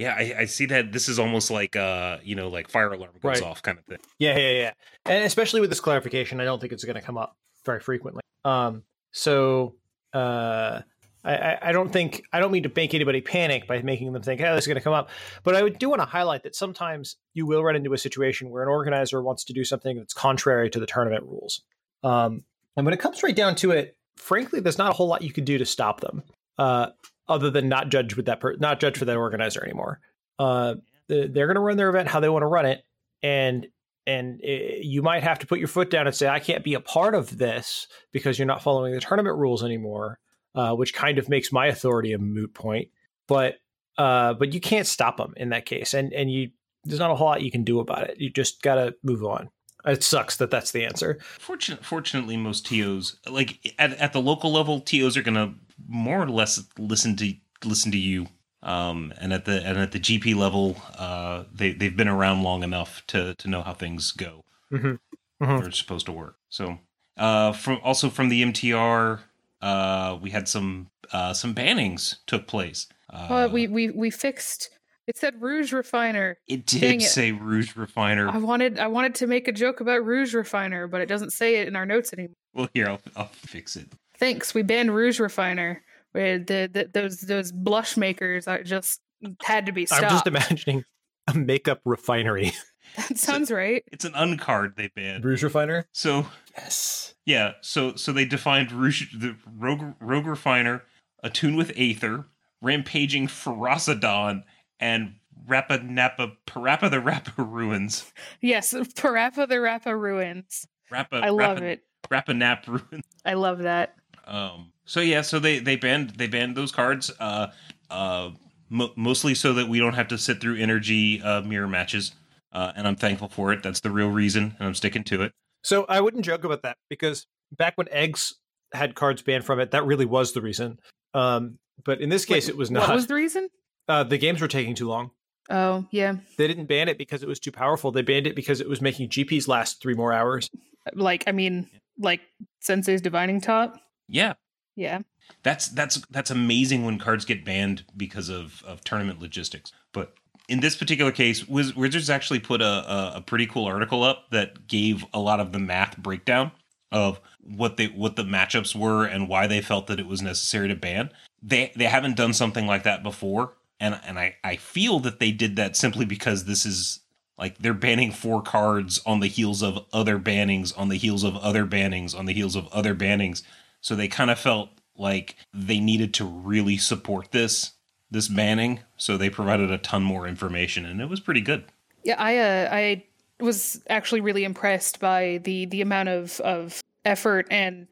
[0.00, 3.12] yeah, I, I see that this is almost like uh, you know, like fire alarm
[3.12, 3.42] goes Right.
[3.42, 3.98] off kind of thing.
[4.18, 4.72] Yeah, yeah, yeah.
[5.04, 7.36] And especially with this clarification, I don't think it's going to come up
[7.66, 8.22] very frequently.
[8.46, 9.74] Um, so
[10.14, 10.80] uh,
[11.22, 14.40] I, I, don't think I don't mean to make anybody panic by making them think,
[14.40, 15.10] "Oh, this is going to come up."
[15.44, 18.48] But I would do want to highlight that sometimes you will run into a situation
[18.48, 21.62] where an organizer wants to do something that's contrary to the tournament rules.
[22.02, 25.20] Um, and when it comes right down to it, frankly, there's not a whole lot
[25.20, 26.22] you can do to stop them,
[26.56, 26.86] uh,
[27.30, 30.00] other than not judge with that per- not judge for that organizer anymore.
[30.38, 30.74] Uh,
[31.08, 32.82] they're going to run their event how they want to run it,
[33.22, 33.66] and
[34.06, 36.74] and uh, you might have to put your foot down and say, I can't be
[36.74, 40.18] a part of this because you're not following the tournament rules anymore,
[40.54, 42.88] uh, which kind of makes my authority a moot point.
[43.28, 43.56] But
[43.96, 46.50] uh, but you can't stop them in that case, and and you
[46.84, 48.18] there's not a whole lot you can do about it.
[48.18, 49.50] You just got to move on.
[49.84, 51.18] It sucks that that's the answer.
[51.38, 55.54] Fortunate, fortunately, most TOs like at, at the local level, TOs are gonna
[55.88, 58.26] more or less listen to listen to you.
[58.62, 62.62] Um, and at the and at the GP level, uh, they they've been around long
[62.62, 64.44] enough to to know how things go.
[64.72, 64.98] Mhm.
[65.42, 65.60] Mhm.
[65.62, 66.36] Or it's supposed to work.
[66.50, 66.78] So,
[67.16, 69.20] uh, from also from the MTR,
[69.62, 72.86] uh, we had some uh some bannings took place.
[73.08, 74.68] Uh, Well, we we we fixed.
[75.06, 76.36] It said Rouge Refiner.
[76.46, 77.04] it did dang it.
[77.08, 78.28] say Rouge Refiner.
[78.28, 81.56] I wanted I wanted to make a joke about Rouge Refiner, but it doesn't say
[81.56, 82.36] it in our notes anymore.
[82.52, 83.88] well, here I'll I'll fix it.
[84.20, 85.82] Thanks, we banned Rouge Refiner.
[86.12, 89.00] Where the, the those those blush makers are just
[89.42, 90.04] had to be stopped.
[90.04, 90.84] I'm just imagining
[91.26, 92.52] a makeup refinery.
[92.96, 93.84] that sounds right.
[93.92, 95.24] It's an uncard they banned.
[95.24, 95.86] Rouge refiner?
[95.92, 97.14] So Yes.
[97.26, 100.82] Yeah, so so they defined Rouge, the Rogue, Rogue Refiner,
[101.22, 102.26] attuned with Aether,
[102.60, 104.42] rampaging Ferocidon,
[104.80, 105.14] and
[105.46, 108.12] Rappa Nappa Parappa the Rappa Ruins.
[108.40, 110.66] Yes, Parappa the Rappa ruins.
[110.90, 111.84] Rappa, I love Rappa, it.
[112.10, 113.04] Rappa Nap Ruins.
[113.24, 113.94] I love that.
[114.30, 117.10] Um, so yeah, so they they banned they banned those cards.
[117.20, 117.48] Uh,
[117.90, 118.30] uh,
[118.68, 122.12] mo- mostly so that we don't have to sit through energy uh, mirror matches.
[122.52, 123.62] Uh, and I'm thankful for it.
[123.62, 125.32] That's the real reason, and I'm sticking to it.
[125.62, 128.34] So I wouldn't joke about that because back when eggs
[128.72, 130.78] had cards banned from it, that really was the reason.
[131.14, 132.80] Um, but in this case, Wait, it was not.
[132.80, 132.94] What not.
[132.96, 133.48] was the reason?
[133.88, 135.10] uh, the games were taking too long.
[135.48, 136.14] Oh, yeah.
[136.38, 137.90] They didn't ban it because it was too powerful.
[137.90, 140.48] They banned it because it was making GPs last three more hours.
[140.94, 142.20] Like, I mean, like
[142.60, 143.80] Sensei's Divining Top.
[144.10, 144.34] Yeah,
[144.76, 145.00] Yeah.
[145.42, 149.72] That's that's that's amazing when cards get banned because of of tournament logistics.
[149.92, 150.14] But
[150.48, 154.30] in this particular case, Wiz- Wizards actually put a, a a pretty cool article up
[154.30, 156.50] that gave a lot of the math breakdown
[156.92, 160.68] of what they what the matchups were and why they felt that it was necessary
[160.68, 161.10] to ban.
[161.42, 165.30] They they haven't done something like that before, and and I I feel that they
[165.32, 167.00] did that simply because this is
[167.38, 171.36] like they're banning four cards on the heels of other bannings, on the heels of
[171.36, 173.42] other bannings, on the heels of other bannings.
[173.80, 177.72] So they kind of felt like they needed to really support this
[178.10, 178.80] this banning.
[178.96, 181.64] So they provided a ton more information, and it was pretty good.
[182.04, 183.04] Yeah, I uh, I
[183.40, 187.86] was actually really impressed by the the amount of of effort and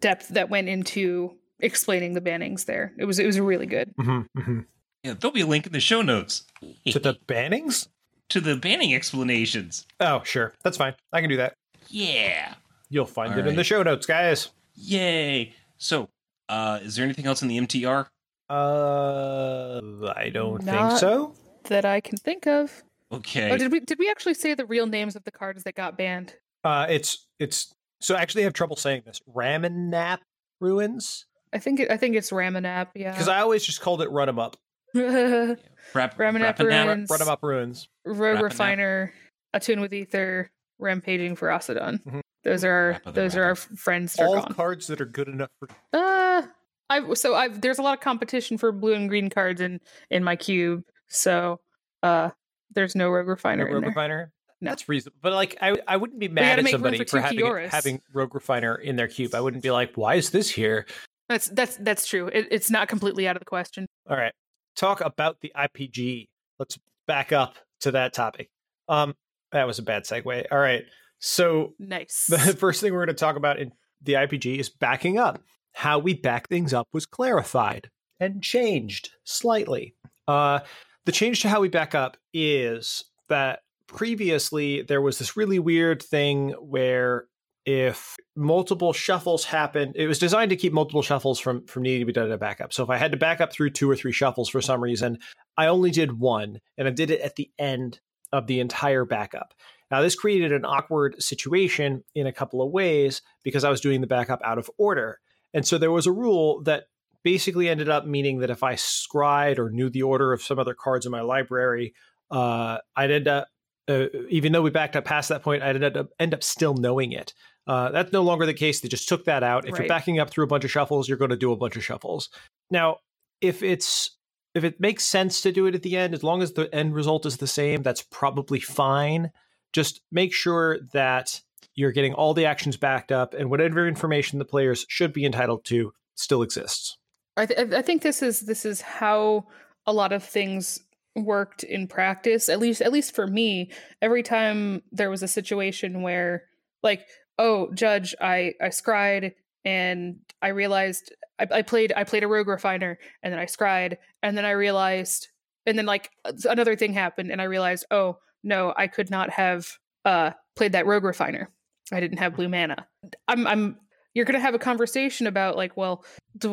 [0.00, 2.92] depth that went into explaining the bannings there.
[2.98, 3.94] It was it was really good.
[3.96, 4.60] Mm-hmm,
[5.02, 6.44] Yeah, there'll be a link in the show notes
[6.90, 7.88] To the bannings?
[8.30, 9.86] to the banning explanations.
[10.00, 10.54] Oh, sure.
[10.62, 10.94] That's fine.
[11.12, 11.54] I can do that.
[11.88, 12.54] Yeah.
[12.88, 14.48] You'll find All it in the show notes, guys.
[14.74, 15.54] Yay.
[15.78, 16.08] So,
[16.48, 18.08] Uh, is there anything else in the MTR?
[18.50, 19.80] Uh,
[20.14, 21.34] I don't think so.
[21.64, 22.82] That I can think of.
[23.10, 23.50] Okay.
[23.50, 25.96] Oh, did we did we actually say the real names of the cards that got
[25.96, 26.34] banned?
[26.62, 29.20] Uh, it's it's so actually I have trouble saying this.
[29.34, 30.18] Ramanap
[30.60, 32.88] ruins I think it, I think it's Ramanap.
[32.94, 33.12] Yeah.
[33.12, 34.56] because I always just called it run 'em up,
[34.94, 35.58] Rogue
[35.94, 37.10] Rap, Ramanap Rapanap- ruins.
[37.10, 37.88] run 'em up ruins.
[38.06, 38.42] Rapanap.
[38.42, 39.12] Refiner,
[39.54, 42.02] Attune with Aether, Rampaging Ferocidon.
[42.04, 42.20] Mhm.
[42.44, 44.52] Those are our, Rap those are our friends that are All gone.
[44.54, 46.42] cards that are good enough for Uh,
[46.90, 49.80] I so I there's a lot of competition for blue and green cards in
[50.10, 50.84] in my cube.
[51.08, 51.60] So
[52.02, 52.30] uh,
[52.74, 53.86] there's no Rogue Refiner in Rogue.
[53.86, 54.32] Refiner.
[54.60, 54.70] No.
[54.70, 57.68] That's reasonable, but like I, I wouldn't be mad at somebody for for having Kioras.
[57.68, 59.34] having Rogue Refiner in their cube.
[59.34, 60.86] I wouldn't be like, why is this here?
[61.28, 62.28] That's that's that's true.
[62.28, 63.86] It, it's not completely out of the question.
[64.08, 64.32] All right,
[64.76, 66.28] talk about the IPG.
[66.58, 68.48] Let's back up to that topic.
[68.88, 69.14] Um,
[69.52, 70.46] that was a bad segue.
[70.50, 70.84] All right,
[71.24, 72.26] so Nice.
[72.26, 75.40] the first thing we're going to talk about in the IPG is backing up.
[75.72, 77.88] How we back things up was clarified
[78.20, 79.94] and changed slightly.
[80.28, 80.60] Uh,
[81.06, 86.02] the change to how we back up is that previously there was this really weird
[86.02, 87.24] thing where
[87.64, 92.06] if multiple shuffles happened, it was designed to keep multiple shuffles from from needing to
[92.06, 92.74] be done in a backup.
[92.74, 95.18] So if I had to back up through two or three shuffles for some reason,
[95.56, 99.54] I only did one, and I did it at the end of the entire backup.
[99.90, 104.00] Now, this created an awkward situation in a couple of ways because I was doing
[104.00, 105.20] the backup out of order.
[105.52, 106.84] And so there was a rule that
[107.22, 110.74] basically ended up meaning that if I scried or knew the order of some other
[110.74, 111.94] cards in my library,
[112.30, 113.48] uh, I'd end up,
[113.88, 116.74] uh, even though we backed up past that point, I'd end up, end up still
[116.74, 117.34] knowing it.
[117.66, 118.80] Uh, that's no longer the case.
[118.80, 119.66] They just took that out.
[119.66, 121.76] If you're backing up through a bunch of shuffles, you're going to do a bunch
[121.76, 122.28] of shuffles.
[122.70, 122.98] Now,
[123.40, 124.16] if it's
[124.54, 126.94] if it makes sense to do it at the end, as long as the end
[126.94, 129.30] result is the same, that's probably fine.
[129.74, 131.42] Just make sure that
[131.74, 135.64] you're getting all the actions backed up and whatever information the players should be entitled
[135.66, 136.96] to still exists.
[137.36, 139.46] I, th- I think this is this is how
[139.86, 140.80] a lot of things
[141.16, 142.48] worked in practice.
[142.48, 146.44] At least at least for me, every time there was a situation where
[146.82, 147.06] like,
[147.38, 149.34] oh, judge, I I scried
[149.64, 153.98] and I realized I, I played I played a rogue refiner and then I scried
[154.22, 155.28] and then I realized
[155.66, 156.10] and then like
[156.44, 160.86] another thing happened and I realized oh no I could not have uh played that
[160.86, 161.50] rogue refiner.
[161.92, 162.86] I didn't have blue mana.
[163.28, 163.76] I'm I'm
[164.14, 166.04] you're gonna have a conversation about like well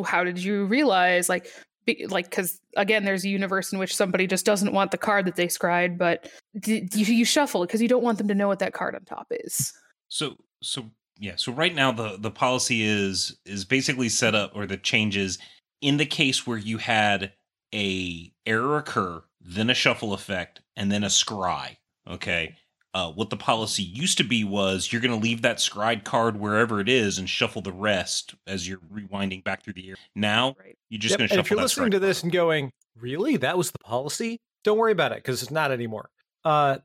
[0.06, 1.47] how did you realize like
[1.86, 5.25] be, like because again there's a universe in which somebody just doesn't want the card
[5.25, 8.36] that they scried but d- you, you shuffle it because you don't want them to
[8.36, 9.73] know what that card on top is.
[10.10, 14.65] So so yeah, so right now the the policy is is basically set up or
[14.65, 15.38] the changes
[15.82, 17.34] in the case where you had
[17.73, 21.77] a error occur, then a shuffle effect, and then a scry.
[22.10, 22.56] Okay.
[22.94, 26.38] Uh, what the policy used to be was you're going to leave that scried card
[26.38, 29.96] wherever it is and shuffle the rest as you're rewinding back through the air.
[30.14, 32.00] Now right you're just Yep, going to and shuffle if you're that listening scried to
[32.00, 32.10] card.
[32.10, 33.38] this and going, really?
[33.38, 34.42] That was the policy?
[34.66, 36.10] Don't worry about it because it's not anymore.
[36.44, 36.80] Uh,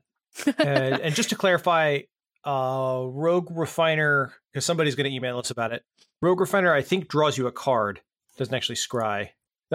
[0.59, 1.99] and, and just to clarify,
[2.45, 5.83] uh, Rogue Refiner, because somebody's going to email us about it.
[6.21, 7.99] Rogue Refiner, I think, draws you a card.
[8.37, 9.25] Doesn't actually scry.
[9.25, 9.29] Uh,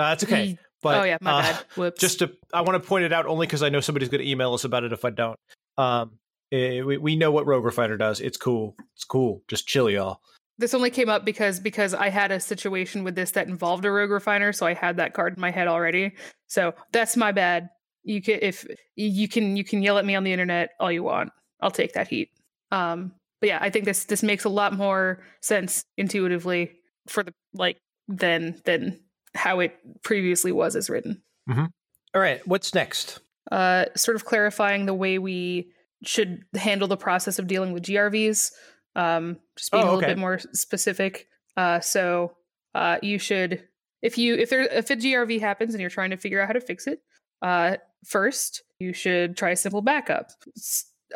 [0.09, 0.57] that's okay.
[0.83, 3.27] But oh yeah my uh, bad whoops just to i want to point it out
[3.27, 5.39] only because i know somebody's going to email us about it if i don't
[5.79, 6.19] um
[6.51, 10.21] eh, we, we know what rogue refiner does it's cool it's cool just chill y'all
[10.59, 13.91] this only came up because because I had a situation with this that involved a
[13.91, 16.13] rogue refiner, so I had that card in my head already.
[16.47, 17.71] So that's my bad.
[18.05, 21.03] You can if you can you can yell at me on the internet all you
[21.03, 21.31] want.
[21.61, 22.31] I'll take that heat.
[22.71, 26.73] Um, but yeah, I think this this makes a lot more sense intuitively
[27.09, 29.01] for the like than than
[29.35, 31.23] how it previously was as written.
[31.49, 35.71] all right what's next Uh, sort of clarifying the way we
[36.05, 38.53] should handle the process of dealing with GRVs.
[38.95, 41.29] Um, just being Oh, a little bit more specific.
[41.57, 42.37] Uh, so
[42.75, 43.63] uh, you should,
[44.03, 46.53] if you if there if a GRV happens and you're trying to figure out how
[46.53, 47.01] to fix it,
[47.43, 50.31] uh, first you should try a simple backup.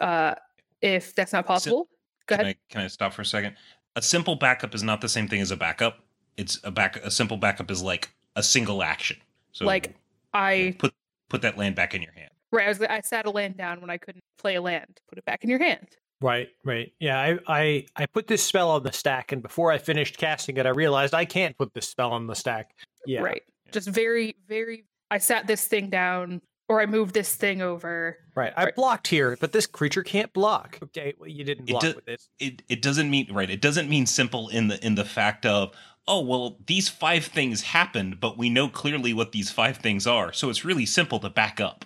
[0.00, 0.34] Uh,
[0.80, 1.88] if that's not possible,
[2.26, 2.56] go Can ahead.
[2.70, 3.56] I, can I stop for a second?
[3.96, 5.98] A simple backup is not the same thing as a backup.
[6.36, 6.96] It's a back.
[6.96, 9.16] A simple backup is like a single action.
[9.52, 9.94] So like
[10.34, 10.92] I put
[11.28, 12.30] put that land back in your hand.
[12.52, 15.00] right, I was I sat a land down when I couldn't play a land.
[15.08, 15.86] Put it back in your hand.
[16.22, 19.76] right right yeah I, I i put this spell on the stack and before i
[19.76, 22.74] finished casting it i realized i can't put this spell on the stack
[23.06, 23.42] yeah Right.
[23.66, 23.72] Yeah.
[23.72, 24.84] Just very very.
[25.10, 28.16] I sat this thing down, or I moved this thing over.
[28.34, 28.74] right i Right.
[28.74, 32.06] blocked here but this creature can't block okay well, you didn't It block do- with
[32.06, 33.50] this It it doesn't mean right.
[33.50, 35.74] It doesn't mean simple in the in the fact of
[36.08, 40.32] oh well these five things happened, but we know clearly what these five things are.
[40.32, 41.84] So it's really simple to back up.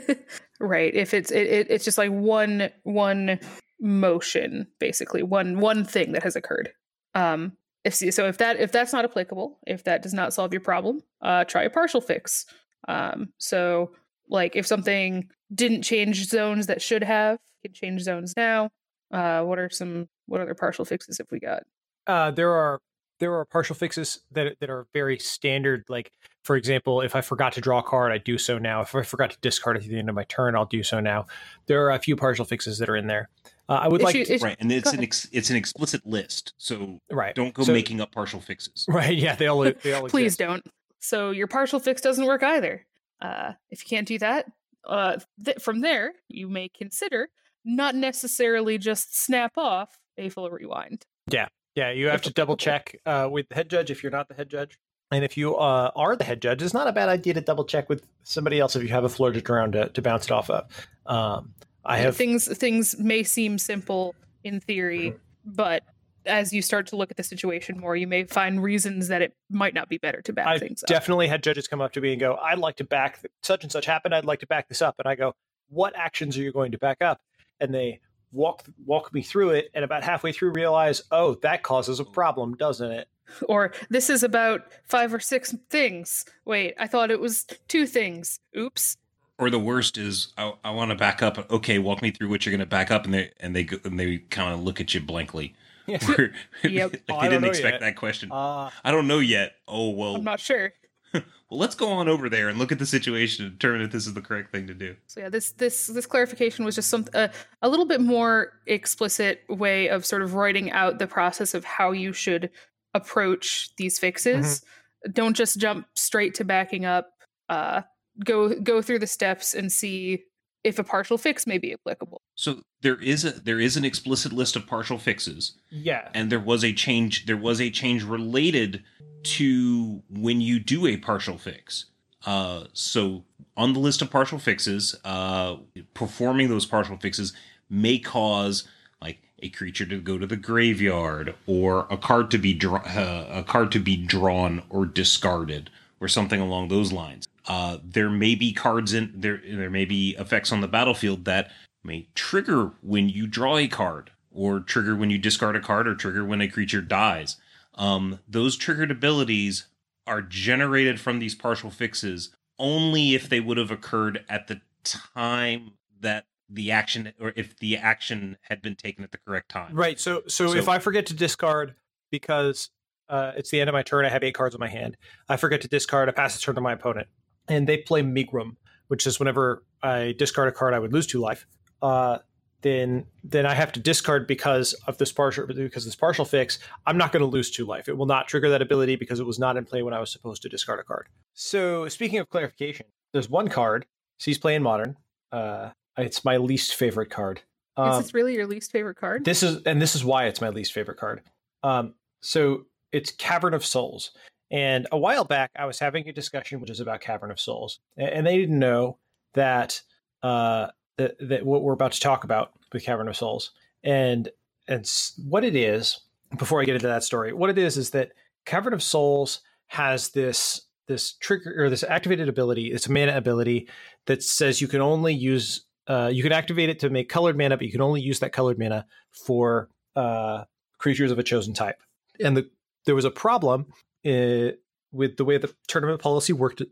[0.60, 0.94] right.
[0.94, 3.38] If it's it, it, it's just like one one
[3.80, 6.70] motion, basically one one thing that has occurred.
[7.14, 7.52] Um,
[7.84, 11.02] if so if that if that's not applicable, if that does not solve your problem,
[11.22, 12.44] uh, try a partial fix.
[12.88, 13.92] Um, so
[14.28, 18.70] like if something didn't change zones that should have, can change zones now.
[19.12, 21.62] Uh, what are some what other partial fixes have we got?
[22.06, 22.80] Uh, there are
[23.18, 25.84] there are partial fixes that that are very standard.
[25.88, 26.12] Like
[26.44, 28.80] for example, if I forgot to draw a card, I do so now.
[28.82, 31.26] If I forgot to discard at the end of my turn, I'll do so now.
[31.66, 33.28] There are a few partial fixes that are in there.
[33.68, 36.06] Uh, I would Issue- like to, issue- right, and it's an ex- it's an explicit
[36.06, 37.34] list, so right.
[37.34, 38.86] don't go So- making up partial fixes.
[38.88, 39.16] Right.
[39.16, 39.34] Yeah.
[39.34, 40.38] They all they all Please exist.
[40.38, 40.66] don't.
[41.00, 42.86] So your partial fix doesn't work either.
[43.20, 44.46] Uh, if you can't do that,
[44.86, 47.28] uh, th- from there you may consider
[47.64, 51.04] not necessarily just snap off a full rewind.
[51.28, 54.34] Yeah, you have to double check uh, with the head judge if you're not the
[54.34, 54.78] head judge.
[55.12, 57.64] And if you uh, are the head judge, it's not a bad idea to double
[57.64, 60.32] check with somebody else if you have a floor flirted around to, to bounce it
[60.32, 60.66] off of.
[61.06, 65.84] Um, I have things things may seem simple in theory, but
[66.24, 69.32] as you start to look at the situation more, you may find reasons that it
[69.48, 70.88] might not be better to back I've things up.
[70.88, 73.62] definitely had judges come up to me and go, "I'd like to back th- such
[73.62, 74.14] and such happened.
[74.14, 75.34] I'd like to back this up." And I go,
[75.68, 77.20] "What actions are you going to back up?"
[77.60, 78.00] And they
[78.36, 82.54] walk walk me through it, and about halfway through, realize, "Oh, that causes a problem,
[82.54, 83.08] doesn't it?"
[83.48, 86.24] or this is about five or six things.
[86.44, 88.40] Wait, I thought it was two things.
[88.56, 88.96] Oops.
[89.38, 91.50] Or the worst is, I, I want to back up.
[91.50, 93.76] Okay, walk me through what you're going to back up, and they and they go,
[93.84, 95.54] and they kind of look at you blankly.
[95.86, 95.98] Yeah.
[96.64, 96.92] Yep.
[96.92, 97.80] like Oh, they don't didn't expect yet.
[97.80, 98.32] that question.
[98.32, 99.52] Uh, I don't know yet.
[99.68, 100.72] Oh well, I'm not sure.
[101.14, 104.06] well, let's go on over there and look at the situation and determine if this
[104.06, 104.96] is the correct thing to do.
[105.06, 107.28] So yeah, this this this clarification was just some uh,
[107.62, 111.92] a little bit more explicit way of sort of writing out the process of how
[111.92, 112.50] you should
[112.94, 114.64] approach these fixes.
[115.12, 117.12] Don't just jump straight to backing up.
[117.48, 117.82] Uh,
[118.24, 120.24] go go through the steps and see
[120.66, 122.20] if a partial fix may be applicable.
[122.34, 126.08] So there is a there is an explicit list of partial fixes, yeah.
[126.12, 127.26] and there was a change.
[127.26, 128.82] There was a change related
[129.22, 131.86] to when you do a partial fix.
[132.26, 133.22] Uh, so
[133.56, 135.56] on the list of partial fixes, uh,
[135.94, 137.32] performing those partial fixes
[137.70, 138.66] may cause
[139.00, 143.26] like a creature to go to the graveyard, or a card to be draw, uh,
[143.30, 147.28] a card to be drawn or discarded, or something along those lines.
[147.46, 149.40] Uh, there may be cards in there.
[149.48, 151.50] There may be effects on the battlefield that
[151.84, 155.94] may trigger when you draw a card, or trigger when you discard a card, or
[155.94, 157.36] trigger when a creature dies.
[157.74, 159.66] Um, those triggered abilities
[160.06, 165.72] are generated from these partial fixes only if they would have occurred at the time
[166.00, 169.74] that the action, or if the action had been taken at the correct time.
[169.74, 169.98] Right.
[170.00, 171.74] So, so, So- if I forget to discard
[172.10, 172.70] because
[173.08, 174.96] uh, it's the end of my turn, I have eight cards in my hand.
[175.28, 176.08] I forget to discard.
[176.08, 177.08] I pass the turn to my opponent,
[177.48, 178.56] and they play Megrim,
[178.88, 181.46] which is whenever I discard a card, I would lose two life.
[181.82, 182.18] Uh,
[182.62, 186.58] then, then I have to discard because of this partial because of this partial fix.
[186.86, 187.88] I'm not going to lose two life.
[187.88, 190.10] It will not trigger that ability because it was not in play when I was
[190.10, 191.08] supposed to discard a card.
[191.34, 193.86] So, speaking of clarification, there's one card.
[194.18, 194.96] Sees play in modern.
[195.30, 197.40] Uh, it's my least favorite card.
[197.76, 199.24] Um, is this really your least favorite card?
[199.24, 201.22] this is and this is why it's my least favorite card.
[201.62, 204.12] Um, so it's Cavern of Souls,
[204.50, 207.80] and a while back I was having a discussion which is about Cavern of Souls,
[207.96, 208.98] and they didn't know
[209.34, 209.82] that
[210.22, 214.28] uh, that, that what we're about to talk about with Cavern of Souls, and
[214.68, 214.90] and
[215.28, 216.00] what it is.
[216.38, 218.10] Before I get into that story, what it is is that
[218.44, 222.72] Cavern of Souls has this this trigger or this activated ability.
[222.72, 223.68] It's a mana ability
[224.06, 227.56] that says you can only use uh, you can activate it to make colored mana,
[227.56, 230.44] but you can only use that colored mana for uh,
[230.78, 231.80] creatures of a chosen type.
[232.20, 232.50] And the,
[232.86, 233.66] there was a problem
[234.06, 234.52] uh,
[234.92, 236.62] with the way the tournament policy worked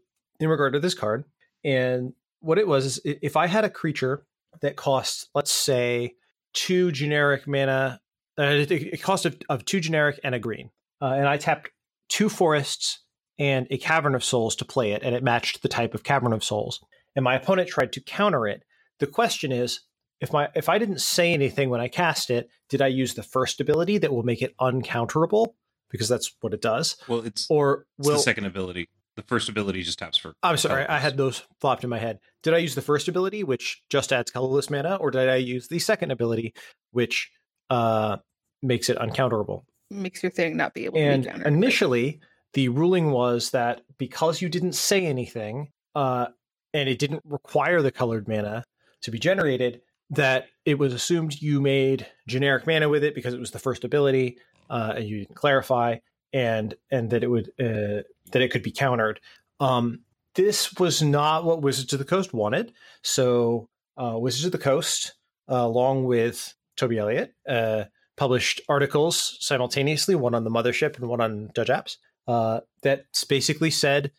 [0.41, 1.25] in regard to this card.
[1.65, 4.27] And what it was is if I had a creature
[4.61, 6.15] that cost, let's say,
[6.53, 8.01] two generic mana,
[8.39, 10.71] uh, it, it cost of, of two generic and a green,
[11.03, 11.71] uh, and I tapped
[12.09, 13.01] two forests
[13.39, 16.33] and a cavern of souls to play it, and it matched the type of cavern
[16.33, 16.81] of souls.
[17.17, 18.63] And my opponent tried to counter it.
[19.01, 19.81] The question is,
[20.21, 23.23] if my if I didn't say anything when I cast it, did I use the
[23.23, 25.55] first ability that will make it uncounterable?
[25.91, 26.97] Because that's what it does.
[27.09, 28.89] Well, it's, Or it's will the second ability.
[29.17, 30.35] The first ability just taps for.
[30.43, 32.19] I'm sorry, I had those flopped in my head.
[32.43, 35.69] Did I use the first ability, which just adds colorless mana, or did I use
[35.69, 36.53] the second ability,
[36.91, 37.31] which
[37.71, 38.17] uh,
[38.61, 39.63] makes it uncounterable?
[39.89, 41.47] Makes your thing not be able to And be countered.
[41.47, 42.21] initially,
[42.55, 46.27] the ruling was that because you didn't say anything, uh,
[46.73, 48.65] and it didn't require the colored mana
[49.03, 49.81] to be generated,
[50.11, 53.85] that it was assumed you made generic mana with it because it was the first
[53.85, 54.39] ability,
[54.71, 55.97] uh, and you didn't clarify,
[56.33, 58.03] and and that it would uh,
[58.33, 59.21] that it could be countered.
[59.61, 60.01] Um,
[60.35, 62.73] this was not what Wizards of the Coast wanted.
[63.03, 65.15] So uh, Wizards of the Coast,
[65.49, 67.85] uh, along with Toby Elliott, uh,
[68.17, 71.97] published articles simultaneously, one on the mothership and one on Judge Apps,
[72.27, 74.11] uh, that basically said,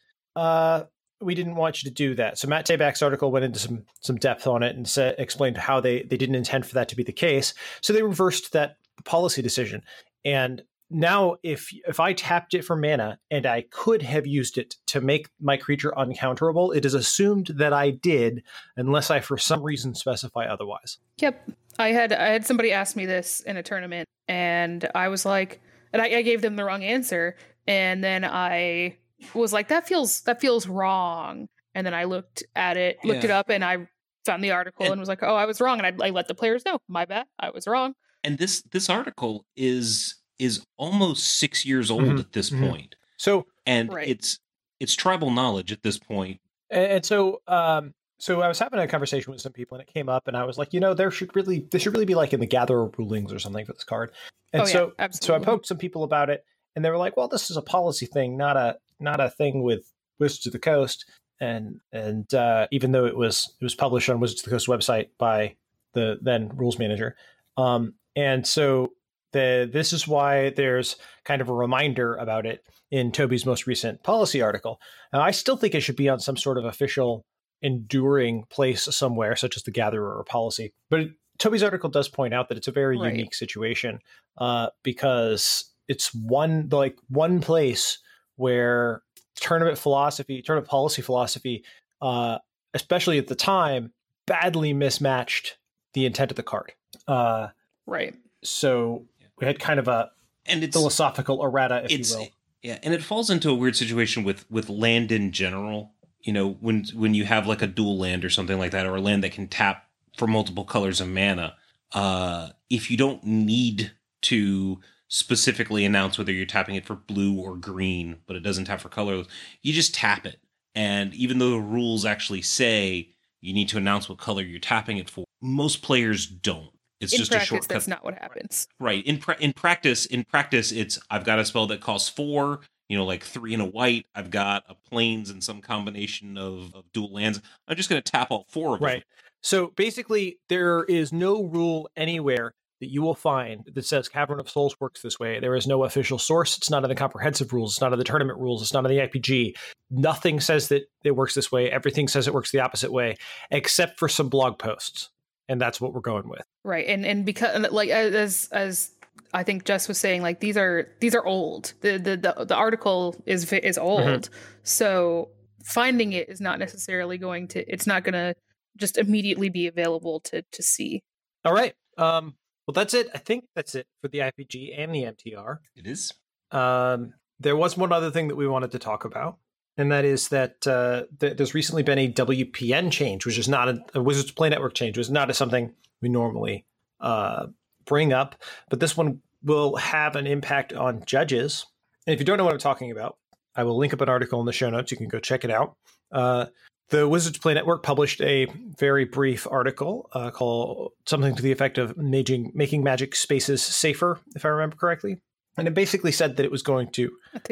[1.22, 2.38] we didn't want you to do that.
[2.38, 5.80] So Matt Tabak's article went into some some depth on it and said, explained how
[5.80, 7.54] they they didn't intend for that to be the case.
[7.82, 9.84] So they reversed that policy decision.
[10.26, 14.76] And now if if I tapped it for mana and I could have used it
[14.88, 18.44] to make my creature uncounterable, it is assumed that I did
[18.76, 20.98] unless I for some reason specify otherwise.
[21.20, 21.50] Yep.
[21.80, 25.62] I had I had somebody ask me this in a tournament and I was like
[25.94, 27.36] and I, I gave them the wrong answer
[27.68, 28.98] and then I
[29.34, 33.26] was like that feels that feels wrong and then I looked at it looked Yeah.
[33.26, 33.88] it up and I
[34.26, 36.28] found the article and, And- was like oh I was wrong and I, I let
[36.28, 37.94] the players know my bad I was wrong
[38.26, 42.70] And this this article is is almost six years old Mhm, at this mhm.
[42.70, 42.96] point.
[43.18, 44.08] So and Right.
[44.08, 44.40] it's
[44.80, 46.42] it's tribal knowledge at this point.
[46.70, 49.94] And, and so, um, so I was having a conversation with some people, and it
[49.94, 52.16] came up, and I was like, you know, there should really, this should really be
[52.16, 54.12] like in the Gatherer rulings or something for this card.
[54.52, 56.44] And oh yeah so, so I poked some people about it,
[56.76, 59.62] and they were like, well, this is a policy thing, not a not a thing
[59.64, 61.06] with Wizards of the Coast.
[61.40, 64.68] And and uh, even though it was it was published on Wizards of the Coast
[64.68, 65.56] website by
[65.94, 67.16] the then rules manager,
[67.58, 68.92] um, and so
[69.34, 70.96] the this is why there's
[71.26, 74.80] kind of a reminder about it in Toby's most recent policy article.
[75.12, 77.26] Now, I still think it should be on some sort of official,
[77.62, 80.74] enduring place somewhere, such as the Gatherer or policy.
[80.90, 83.14] But it, Toby's article does point out that it's a very Right.
[83.14, 84.00] unique situation
[84.38, 87.98] uh, because it's one like one place
[88.38, 89.02] where
[89.36, 91.66] tournament philosophy, tournament policy philosophy,
[92.02, 92.38] uh,
[92.74, 93.92] especially at the time,
[94.28, 95.58] badly mismatched
[95.94, 96.74] the intent of the card.
[97.08, 97.48] Uh,
[97.86, 99.06] right so
[99.40, 100.12] we had kind of a
[100.46, 102.28] And it's philosophical errata, if it's you will.
[102.62, 105.92] yeah, and it falls into a weird situation with with land in general.
[106.22, 108.96] You know, when when you have like a dual land or something like that, or
[108.96, 109.86] a land that can tap
[110.18, 111.56] for multiple colors of mana,
[111.94, 113.92] uh, if you don't need
[114.24, 118.82] to specifically announce whether you're tapping it for blue or green, but it doesn't tap
[118.82, 119.28] for colors,
[119.62, 120.40] you just tap it.
[120.74, 123.10] And even though the rules actually say
[123.40, 126.72] you need to announce what color you're tapping it for, most players don't.
[127.00, 127.70] It's in just a practice shortcut.
[127.70, 129.06] that's not what happens Right.
[129.06, 132.62] In pra- in practice, in practice, it's I've got a spell that costs four.
[132.88, 134.06] You know, like three and a white.
[134.14, 137.42] I've got a Plains and some combination of, of dual lands.
[137.68, 138.86] I'm just going to tap all four of them.
[138.86, 139.04] Right.
[139.42, 144.50] So basically, there is no rule anywhere that you will find that says Cavern of
[144.50, 145.40] Souls works this way.
[145.40, 146.58] There is no official source.
[146.58, 147.74] It's not in the comprehensive rules.
[147.74, 148.62] It's not in the tournament rules.
[148.62, 149.54] It's not in the IPG.
[149.90, 151.72] Nothing says that it works this way.
[151.72, 153.16] Everything says it works the opposite way,
[153.50, 155.10] except for some blog posts.
[155.48, 156.42] And that's what we're going with.
[156.64, 158.92] right and and because like as as
[159.34, 162.56] i think jess was saying like these are these are old the the the, the
[162.56, 164.30] article is vi- is old
[164.64, 165.30] so
[165.64, 168.36] finding it is not necessarily going to it's not going to
[168.78, 171.02] just immediately be available to to see
[171.46, 171.74] All right.
[171.98, 172.36] Um,
[172.68, 173.08] well, that's it.
[173.14, 175.58] I think that's it for the IPG and the MTR.
[175.76, 176.12] It is.
[176.52, 179.38] Um, there was one other thing that we wanted to talk about,
[179.78, 183.70] and that is that uh, th- there's recently been a WPN change, which is not
[183.70, 186.66] a, a Wizards Play Network change, which is not a, something we normally
[187.02, 187.48] uh,
[187.86, 188.36] bring up,
[188.70, 191.66] but this one will have an impact on judges.
[192.08, 193.18] And if you don't know what I'm talking about,
[193.56, 194.92] I will link up an article in the show notes.
[194.92, 195.76] You can go check it out.
[196.12, 196.48] Uh,
[196.90, 198.46] the Wizards Play Network published a
[198.78, 204.20] very brief article uh, called something to the effect of making, making magic spaces safer,
[204.36, 205.18] if I remember correctly.
[205.58, 207.12] And it basically said that it was going to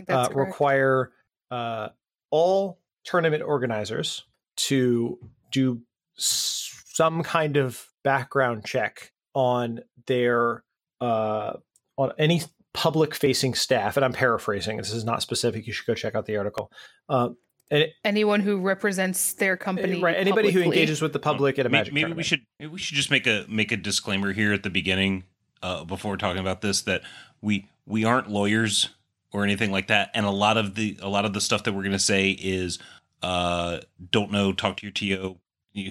[0.09, 1.11] uh, require
[1.49, 1.89] uh,
[2.33, 4.25] all tournament organizers
[4.55, 5.19] to
[5.51, 5.79] do
[6.15, 10.63] some kind of background check on their
[10.99, 11.53] uh,
[11.95, 12.41] on any
[12.73, 16.25] public facing staff and i'm paraphrasing this is not specific you should go check out
[16.25, 16.71] the article
[17.07, 17.29] uh,
[17.69, 21.67] and it- anyone who represents their company right anybody who engages with the public at
[21.67, 24.33] a Maybe, magic maybe we should maybe we should just make a make a disclaimer
[24.33, 25.23] here at the beginning
[25.61, 27.03] uh, before talking about this that
[27.41, 28.89] we we aren't lawyers
[29.33, 31.73] or anything like that, and a lot of the a lot of the stuff that
[31.73, 32.79] we're going to say is
[33.21, 33.79] uh,
[34.11, 34.53] don't know.
[34.53, 35.37] Talk to your TO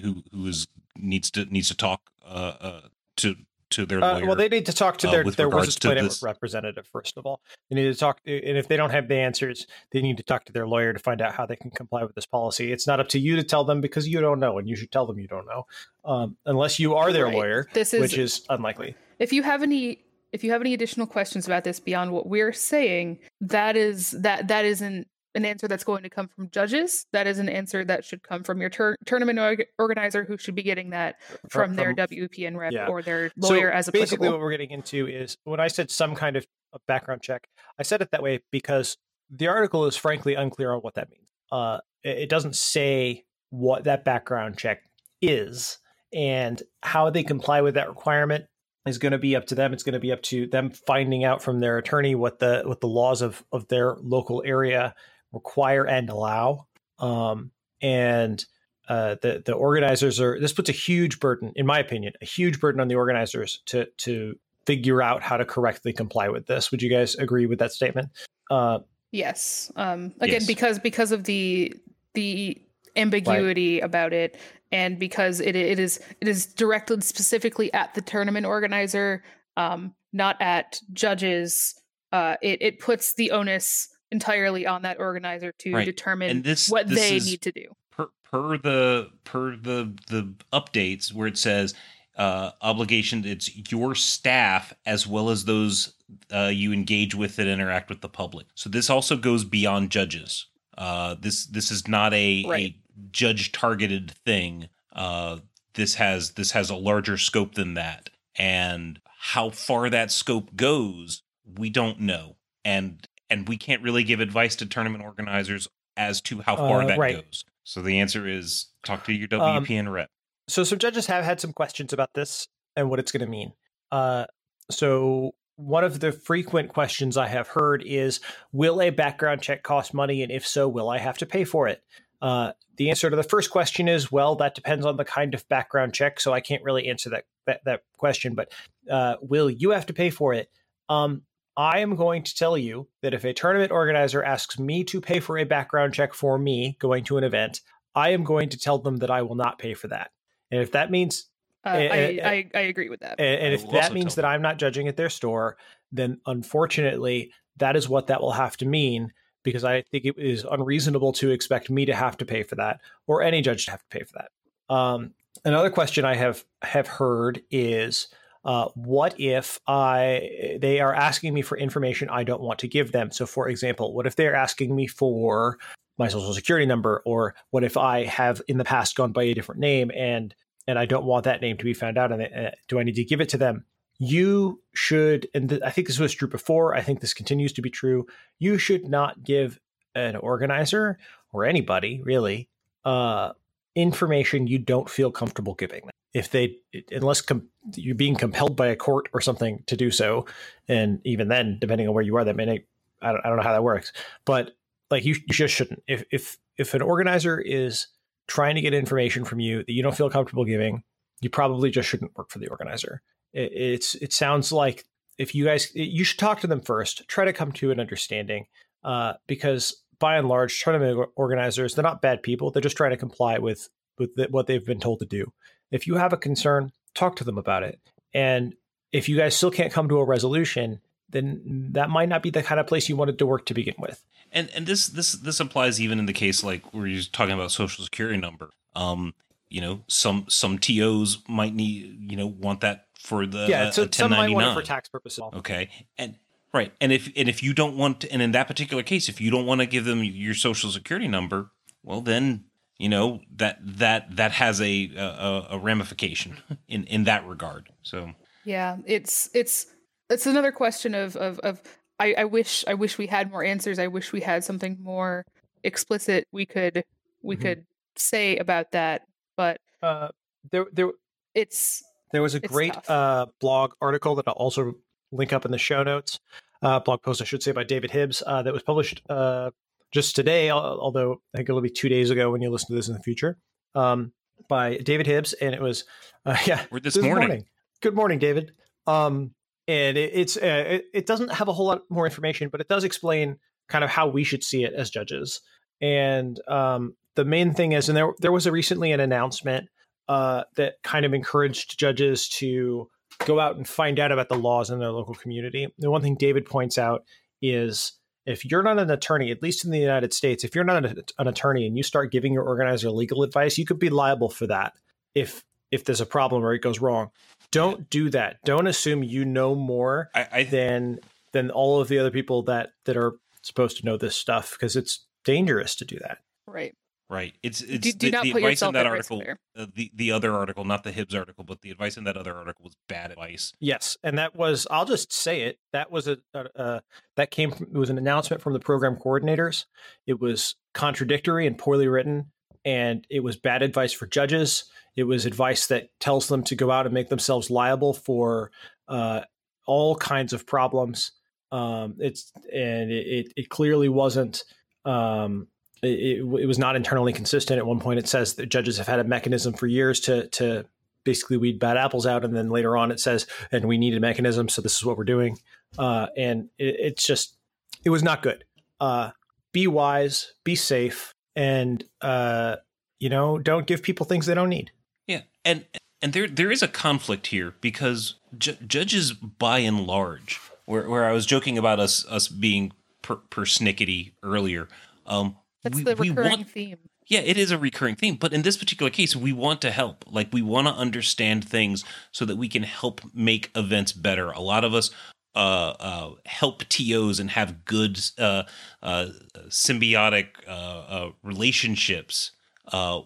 [0.01, 0.67] who who is
[0.97, 2.81] needs to needs to talk uh, uh,
[3.17, 3.35] to
[3.71, 4.25] to their Uh, lawyer.
[4.27, 6.21] well, they need to talk to uh, their, with their regards Wizards to this.
[6.21, 7.41] representative first of all.
[7.69, 10.45] They need to talk, and if they don't have the answers, they need to talk
[10.45, 12.71] to their lawyer to find out how they can comply with this policy.
[12.71, 14.91] It's not up to you to tell them because you don't know, and you should
[14.91, 15.65] tell them you don't know,
[16.05, 17.33] um, unless you are their Right.
[17.35, 18.95] lawyer, This is- which is unlikely.
[19.17, 20.02] if you have any
[20.33, 24.47] if you have any additional questions about this beyond what we're saying that is that
[24.49, 28.03] that isn't an answer that's going to come from judges that is an answer that
[28.05, 31.15] should come from your tur- tournament org- organizer who should be getting that
[31.49, 32.87] from, their wpn rep yeah.
[32.87, 36.13] or their lawyer so as basically, what we're getting into is when I said some
[36.13, 37.47] kind of a background check,
[37.79, 38.97] I said it that way because
[39.29, 41.27] the article is frankly unclear on what that means.
[41.51, 44.81] Uh, it doesn't say what that background check
[45.21, 45.77] is
[46.11, 48.45] and how they comply with that requirement
[48.85, 49.73] is going to be up to them.
[49.73, 52.81] It's going to be up to them finding out from their attorney what the what
[52.81, 54.93] the laws of of their local area
[55.31, 56.67] require and allow.
[56.99, 58.43] Um, and
[58.89, 62.59] uh, the the organizers are this puts a huge burden, in my opinion, a huge
[62.59, 66.71] burden on the organizers to to figure out how to correctly comply with this.
[66.71, 68.09] Would you guys agree with that statement?
[68.49, 68.79] Uh,
[69.11, 69.71] yes.
[69.75, 70.47] Um, again, Yes.
[70.47, 71.73] because because of the
[72.13, 72.61] the
[72.95, 74.37] ambiguity about it,
[74.73, 79.23] and because it it is it is directed specifically at the tournament organizer,
[79.55, 81.75] um, not at judges.
[82.11, 85.85] Uh, it it puts the onus entirely on that organizer to Right.
[85.85, 87.65] determine this- what this they need to do.
[87.91, 91.73] per, per the per the the updates where it says
[92.17, 95.95] uh, obligation it's your staff as well as those
[96.31, 100.45] uh, you engage with and interact with the public so this also goes beyond judges
[100.77, 102.75] uh, this this is not a, Right.
[103.11, 105.37] Judge targeted thing uh,
[105.73, 111.23] this has this has a larger scope than that and how far that scope goes
[111.57, 112.35] we don't know
[112.65, 115.67] and and we can't really give advice to tournament organizers
[115.97, 117.15] as to how far Uh, that right.
[117.23, 120.09] goes so the answer is talk to your Um, WPN rep.
[120.47, 123.53] so some judges have had some questions about this and what it's going to mean.
[123.91, 124.25] Uh,
[124.71, 128.19] so one of the frequent questions I have heard is,
[128.51, 131.67] "Will a background check cost money, and if so, will I have to pay for
[131.67, 131.83] it?"
[132.23, 135.47] Uh, the answer to the first question is, "Well, that depends on the kind of
[135.49, 138.51] background check, so I can't really answer that that, that question." But
[138.89, 140.49] uh, will you have to pay for it?
[140.87, 141.23] Um,
[141.57, 145.19] I am going to tell you that if a tournament organizer asks me to pay
[145.19, 147.59] for a background check for me going to an event,
[147.93, 150.11] I am going to tell them that I will not pay for that.
[150.49, 151.29] And if that means
[151.65, 153.19] Uh, Eh, I, eh, I I agree with that.
[153.19, 155.57] and, and if that means that I'm not judging at their store,
[155.91, 159.11] then unfortunately, that is what that will have to mean
[159.43, 162.79] because I think it is unreasonable to expect me to have to pay for that
[163.07, 164.73] or any judge to have to pay for that.
[164.73, 165.13] Um,
[165.45, 168.07] another question I have have heard is
[168.45, 172.91] uh, what if I they are asking me for information I don't want to give
[172.91, 173.11] them?
[173.11, 175.57] So, for example, what if they're asking me for
[175.97, 179.33] my social security number, or what if I have in the past gone by a
[179.33, 180.33] different name and
[180.67, 182.95] and I don't want that name to be found out, and uh, do I need
[182.95, 183.65] to give it to them?
[184.05, 186.75] You should, and th- I think this was true before.
[186.75, 188.05] I think this continues to be true.
[188.37, 189.61] You should not give
[189.95, 190.97] an organizer
[191.31, 192.49] or anybody really
[192.83, 193.31] uh,
[193.75, 195.91] information you don't feel comfortable giving them.
[196.13, 196.57] If they,
[196.91, 200.25] unless com- you're being compelled by a court or something to do so,
[200.67, 202.65] and even then, depending on where you are, that may
[203.01, 203.93] I don't, I don't know how that works,
[204.25, 204.51] but
[204.91, 205.81] like you, you just shouldn't.
[205.87, 207.87] If if if an organizer is
[208.27, 210.83] trying to get information from you that you don't feel comfortable giving,
[211.21, 213.01] you probably just shouldn't work for the organizer.
[213.33, 214.85] It, it's it sounds like
[215.17, 218.45] if you guys you should talk to them first, try to come to an understanding,
[218.83, 222.51] uh, because by and large, tournament organizers they're not bad people.
[222.51, 225.31] They're just trying to comply with with the, what they've been told to do.
[225.71, 227.79] If you have a concern, talk to them about it.
[228.13, 228.55] And
[228.91, 230.79] if you guys still can't come to a resolution,
[231.09, 233.75] then that might not be the kind of place you wanted to work to begin
[233.79, 234.03] with.
[234.31, 237.51] And and this this this applies even in the case like where you're talking about
[237.51, 238.49] social security number.
[238.75, 239.13] Um,
[239.53, 243.83] you know, some some TOs might need you know want that for the yeah, so
[243.83, 245.23] a some might want it for tax purposes.
[245.31, 246.15] Okay, and
[246.51, 249.21] right, and if and if you don't want, to, and in that particular case, if
[249.21, 251.51] you don't want to give them your social security number,
[251.83, 252.45] well, then
[252.79, 256.37] you know that that that has a a, a ramification
[256.67, 257.69] in in that regard.
[257.83, 258.09] So
[258.45, 259.67] Yeah, it's it's
[260.09, 261.61] it's another question of of of
[261.99, 263.77] I, I wish I wish we had more answers.
[263.77, 265.27] I wish we had something more
[265.63, 266.83] explicit we could
[267.21, 267.41] we Mhm.
[267.41, 269.03] could say about that.
[269.35, 270.09] But Uh,
[270.51, 270.91] there, there,
[271.33, 274.75] it's There was a great uh, blog article that I'll also
[275.11, 276.19] link up in the show notes.
[276.61, 279.51] Uh, blog post, I should say, by David Hibbs uh, that was published uh,
[279.91, 282.87] just today, although I think it'll be two days ago when you listen to this
[282.87, 283.37] in the future.
[283.75, 284.13] Um,
[284.47, 285.85] by David Hibbs, and it was
[286.25, 287.45] uh, yeah, Or this morning.
[287.81, 288.53] Good morning, David.
[288.87, 289.33] Um,
[289.67, 292.67] and it, it's uh, it, it doesn't have a whole lot more information, but it
[292.67, 293.37] does explain
[293.69, 295.41] kind of how we should see it as judges.
[295.81, 299.69] And um, the main thing is, and there there was a recently an announcement
[300.07, 302.89] uh, that kind of encouraged judges to
[303.25, 305.67] go out and find out about the laws in their local community.
[305.77, 307.03] The one thing David points out
[307.41, 307.93] is
[308.25, 311.03] if you're not an attorney, at least in the United States, if you're not an,
[311.19, 314.47] an attorney and you start giving your organizer legal advice, you could be liable for
[314.47, 314.73] that
[315.15, 317.09] if if there's a problem or it goes wrong.
[317.51, 318.37] Don't do that.
[318.45, 320.99] Don't assume you know more I, I than
[321.31, 324.75] than all of the other people that that are supposed to know this stuff because
[324.75, 326.19] it's dangerous to do that.
[326.47, 326.75] right.
[327.13, 327.33] Right.
[327.43, 329.23] It's it's Do, do the, not the put advice in that article.
[329.57, 332.35] Uh, the the other article, not the Hibbs article, but the advice in that other
[332.35, 333.53] article was bad advice.
[333.59, 335.59] Yes, and that was I'll just say it.
[335.71, 336.81] That was a, a, a
[337.15, 339.65] that came from it was an announcement from the program coordinators.
[340.07, 342.31] It was contradictory and poorly written.
[342.65, 344.65] and it was bad advice for judges.
[344.95, 348.51] It was advice that tells them to go out and make themselves liable for
[348.87, 349.21] uh,
[349.65, 351.11] all kinds of problems.
[351.51, 354.43] Um, it's and it, it clearly wasn't.
[354.85, 355.47] Um,
[355.83, 357.57] it, it, was not internally consistent.
[357.57, 360.65] At one point, it says that judges have had a mechanism for years to to
[361.03, 363.99] basically weed bad apples out, and then later on, it says, "And we need a
[363.99, 365.37] mechanism, so this is what we're doing."
[365.77, 367.35] Uh, and it, it's just,
[367.83, 368.45] it was not good.
[368.79, 369.11] Uh,
[369.51, 372.57] be wise, be safe, and uh,
[372.99, 374.71] you know, don't give people things they don't need.
[375.07, 375.65] Yeah, and
[376.01, 381.05] and there there is a conflict here because ju- judges, by and large, where where
[381.05, 382.71] I was joking about us us being
[383.01, 384.67] per, persnickety earlier.
[385.05, 386.77] Um, That's we, the recurring want, theme.
[387.07, 390.05] Yeah, it is a recurring theme, but in this particular case, we want to help.
[390.09, 394.31] Like we want to understand things so that we can help make events better.
[394.31, 394.91] A lot of us
[395.35, 398.43] uh, uh, help TOs and have good uh,
[398.81, 399.07] uh
[399.47, 402.31] symbiotic uh, uh, relationships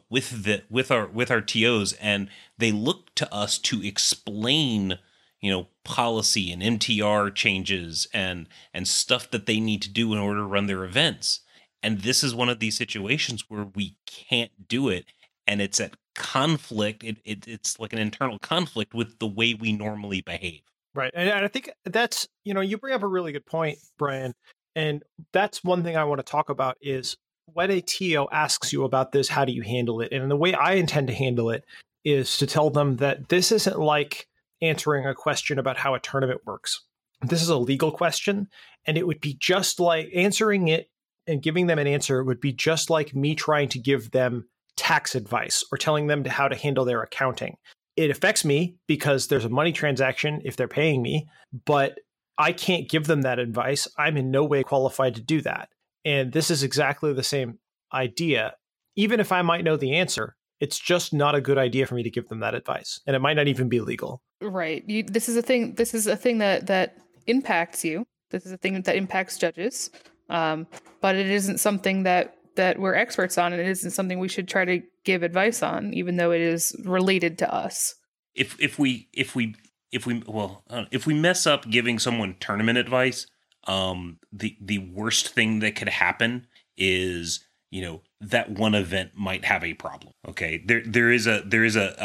[0.10, 5.00] with the with our with our TOs, and they look to us to explain,
[5.40, 10.20] you know, policy and MTR changes and and stuff that they need to do in
[10.20, 11.42] order to run their events.
[11.84, 15.06] And this is one of these situations where we can't do it,
[15.46, 17.04] and it's at conflict.
[17.04, 20.62] It, it it's like an internal conflict with the way we normally behave.
[20.96, 21.12] Right.
[21.14, 24.34] And I think that's, you know, you bring up a really good point, Brian.
[24.76, 28.84] And that's one thing I want to talk about is when a TO asks you
[28.84, 30.12] about this, how do you handle it?
[30.12, 31.64] And the way I intend to handle it
[32.04, 34.28] is to tell them that this isn't like
[34.62, 36.82] answering a question about how a tournament works.
[37.22, 38.48] This is a legal question,
[38.86, 40.90] and it would be just like answering it
[41.28, 45.16] and giving them an answer would be just like me trying to give them tax
[45.16, 47.58] advice or telling them how to handle their accounting
[47.98, 51.28] it affects me because there's a money transaction if they're paying me,
[51.66, 51.98] but
[52.38, 53.88] I can't give them that advice.
[53.98, 55.70] I'm in no way qualified to do that.
[56.06, 57.58] And this is exactly the same
[57.92, 58.54] idea.
[58.96, 62.04] Even if I might know the answer, it's just not a good idea for me
[62.04, 64.22] to give them that advice, and it might not even be legal.
[64.42, 64.84] Right.
[64.88, 65.76] You, this is a thing.
[65.76, 66.98] This is a thing that that
[67.28, 68.06] impacts you.
[68.32, 69.92] This is a thing that impacts judges.
[70.30, 70.68] Um,
[71.02, 74.48] but it isn't something that that we're experts on and it isn't something we should
[74.48, 77.96] try to give advice on even though it is related to us.
[78.36, 79.56] If if we if we
[79.92, 83.28] if we well uh, if we mess up giving someone tournament advice
[83.66, 86.48] um the the worst thing that could happen
[86.78, 90.62] is you know that one event might have a problem okay?
[90.66, 91.96] There there is a there is a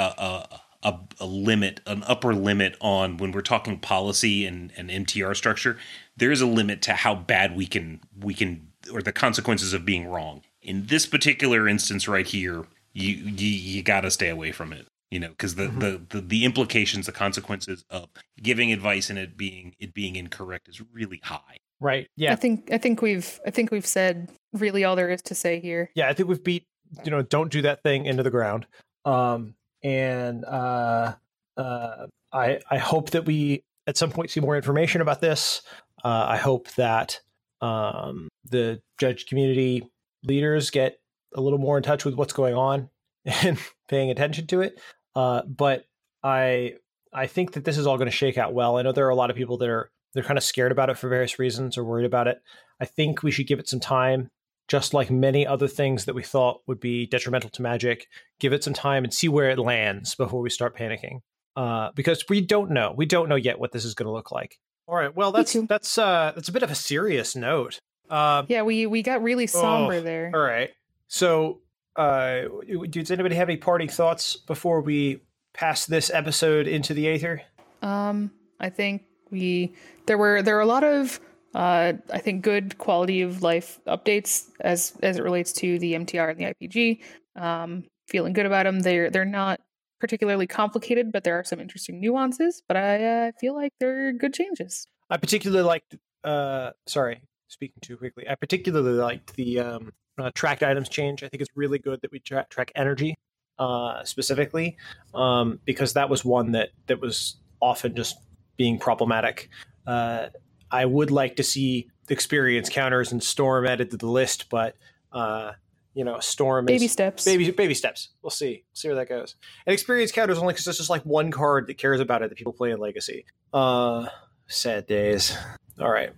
[0.83, 5.35] a, a, a limit an upper limit on when we're talking policy and, and mtr
[5.37, 5.79] structure
[6.17, 9.85] there is a limit to how bad we can we can or the consequences of
[9.85, 10.43] being wrong.
[10.61, 14.87] In this particular instance right here, you you, you got to stay away from it.
[15.11, 15.79] You know, because the, mm-hmm.
[15.79, 18.09] the, the the implications, the consequences of
[18.43, 21.57] giving advice and it being it being incorrect is really high.
[21.81, 22.09] Right.
[22.17, 22.33] Yeah.
[22.33, 25.61] I think I think we've I think we've said really all there is to say
[25.61, 25.91] here.
[25.95, 26.67] Yeah, I think we've beat
[27.05, 28.67] you know don't do that thing into the ground.
[29.05, 31.15] Um, and uh,
[31.57, 35.63] uh, I I hope that we at some point see more information about this.
[36.05, 37.21] Uh, I hope that
[37.61, 39.89] um, the judge community
[40.25, 40.99] leaders get
[41.35, 42.91] a little more in touch with what's going on
[43.25, 44.81] and paying attention to it.
[45.15, 45.85] Uh, but
[46.23, 46.75] I
[47.13, 48.77] I think that this is all going to shake out well.
[48.77, 50.91] I know there are a lot of people that are they're kind of scared about
[50.91, 52.39] it for various reasons or worried about it.
[52.81, 54.29] I think we should give it some time,
[54.69, 58.07] just like many other things that we thought would be detrimental to Magic.
[58.41, 61.21] Give it some time and see where it lands before we start panicking.
[61.55, 62.95] Uh, because we don't know.
[62.97, 64.59] We don't know yet what this is going to look like.
[64.93, 65.17] All right.
[65.17, 67.79] Well, that's that's uh that's a bit of a serious note.
[68.11, 70.31] Uh, yeah, we we got really somber oh, there.
[70.35, 70.69] All right.
[71.09, 71.61] So,
[71.97, 72.43] uh,
[72.91, 75.23] does anybody have any parting thoughts before we
[75.55, 77.41] pass this episode into the aether?
[77.81, 79.75] Um, I think we
[80.05, 81.19] there were there were a lot of
[81.55, 86.33] uh, I think good quality of life updates as as it relates to the MTR
[86.33, 87.01] and the IPG.
[87.43, 88.81] Um, feeling good about them.
[88.81, 89.59] They're they're not
[90.03, 92.61] particularly complicated, but there are some interesting nuances.
[92.67, 94.89] But I uh, feel like they're good changes.
[95.09, 95.95] I particularly liked.
[96.25, 98.29] Uh, sorry, speaking too quickly.
[98.29, 101.23] I particularly liked the um, uh, tracked items change.
[101.23, 103.15] I think it's really good that we tra- track energy
[103.61, 104.77] uh, specifically
[105.15, 108.17] um, because that was one that that was often just
[108.57, 109.51] being problematic.
[109.87, 110.27] Uh,
[110.73, 114.75] I would like to see experience counters and storm added to the list, but
[115.13, 115.53] uh,
[115.95, 118.11] you know, storm baby steps, baby baby steps.
[118.23, 119.37] We'll see, we'll see where that goes.
[119.67, 122.37] And experience counters only because it's just like one card that cares about it that
[122.37, 123.25] people play in Legacy.
[123.53, 124.07] Uh,
[124.47, 125.37] sad days.
[125.81, 126.13] All right,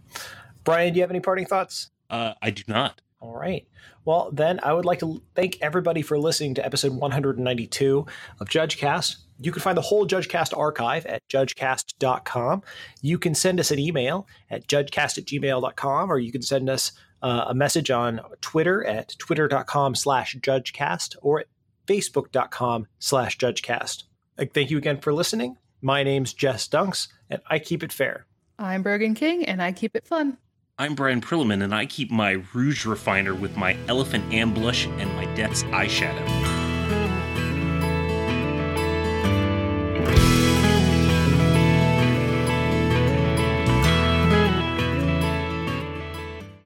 [0.64, 1.90] Brian, do you have any parting thoughts?
[2.10, 3.00] Uh, I do not.
[3.20, 3.66] All right.
[4.04, 8.06] Well, then I would like to thank everybody for listening to episode 192
[8.38, 9.16] of Judge JudgeCast.
[9.40, 12.62] You can find the whole Judge JudgeCast archive at judgecast.com.
[13.00, 16.92] You can send us an email at judgecast at gmail.com, or you can send us
[17.24, 21.46] uh, a message on Twitter at twitter.com slash judgecast or at
[21.86, 24.04] facebook.com slash judgecast.
[24.52, 25.56] Thank you again for listening.
[25.80, 28.26] My name's Jess Dunks, and I keep it fair.
[28.58, 30.36] I'm Brogan King, and I keep it fun.
[30.78, 35.24] I'm Brian Prilliman, and I keep my rouge refiner with my elephant ambush and my
[35.34, 36.43] death's eyeshadow.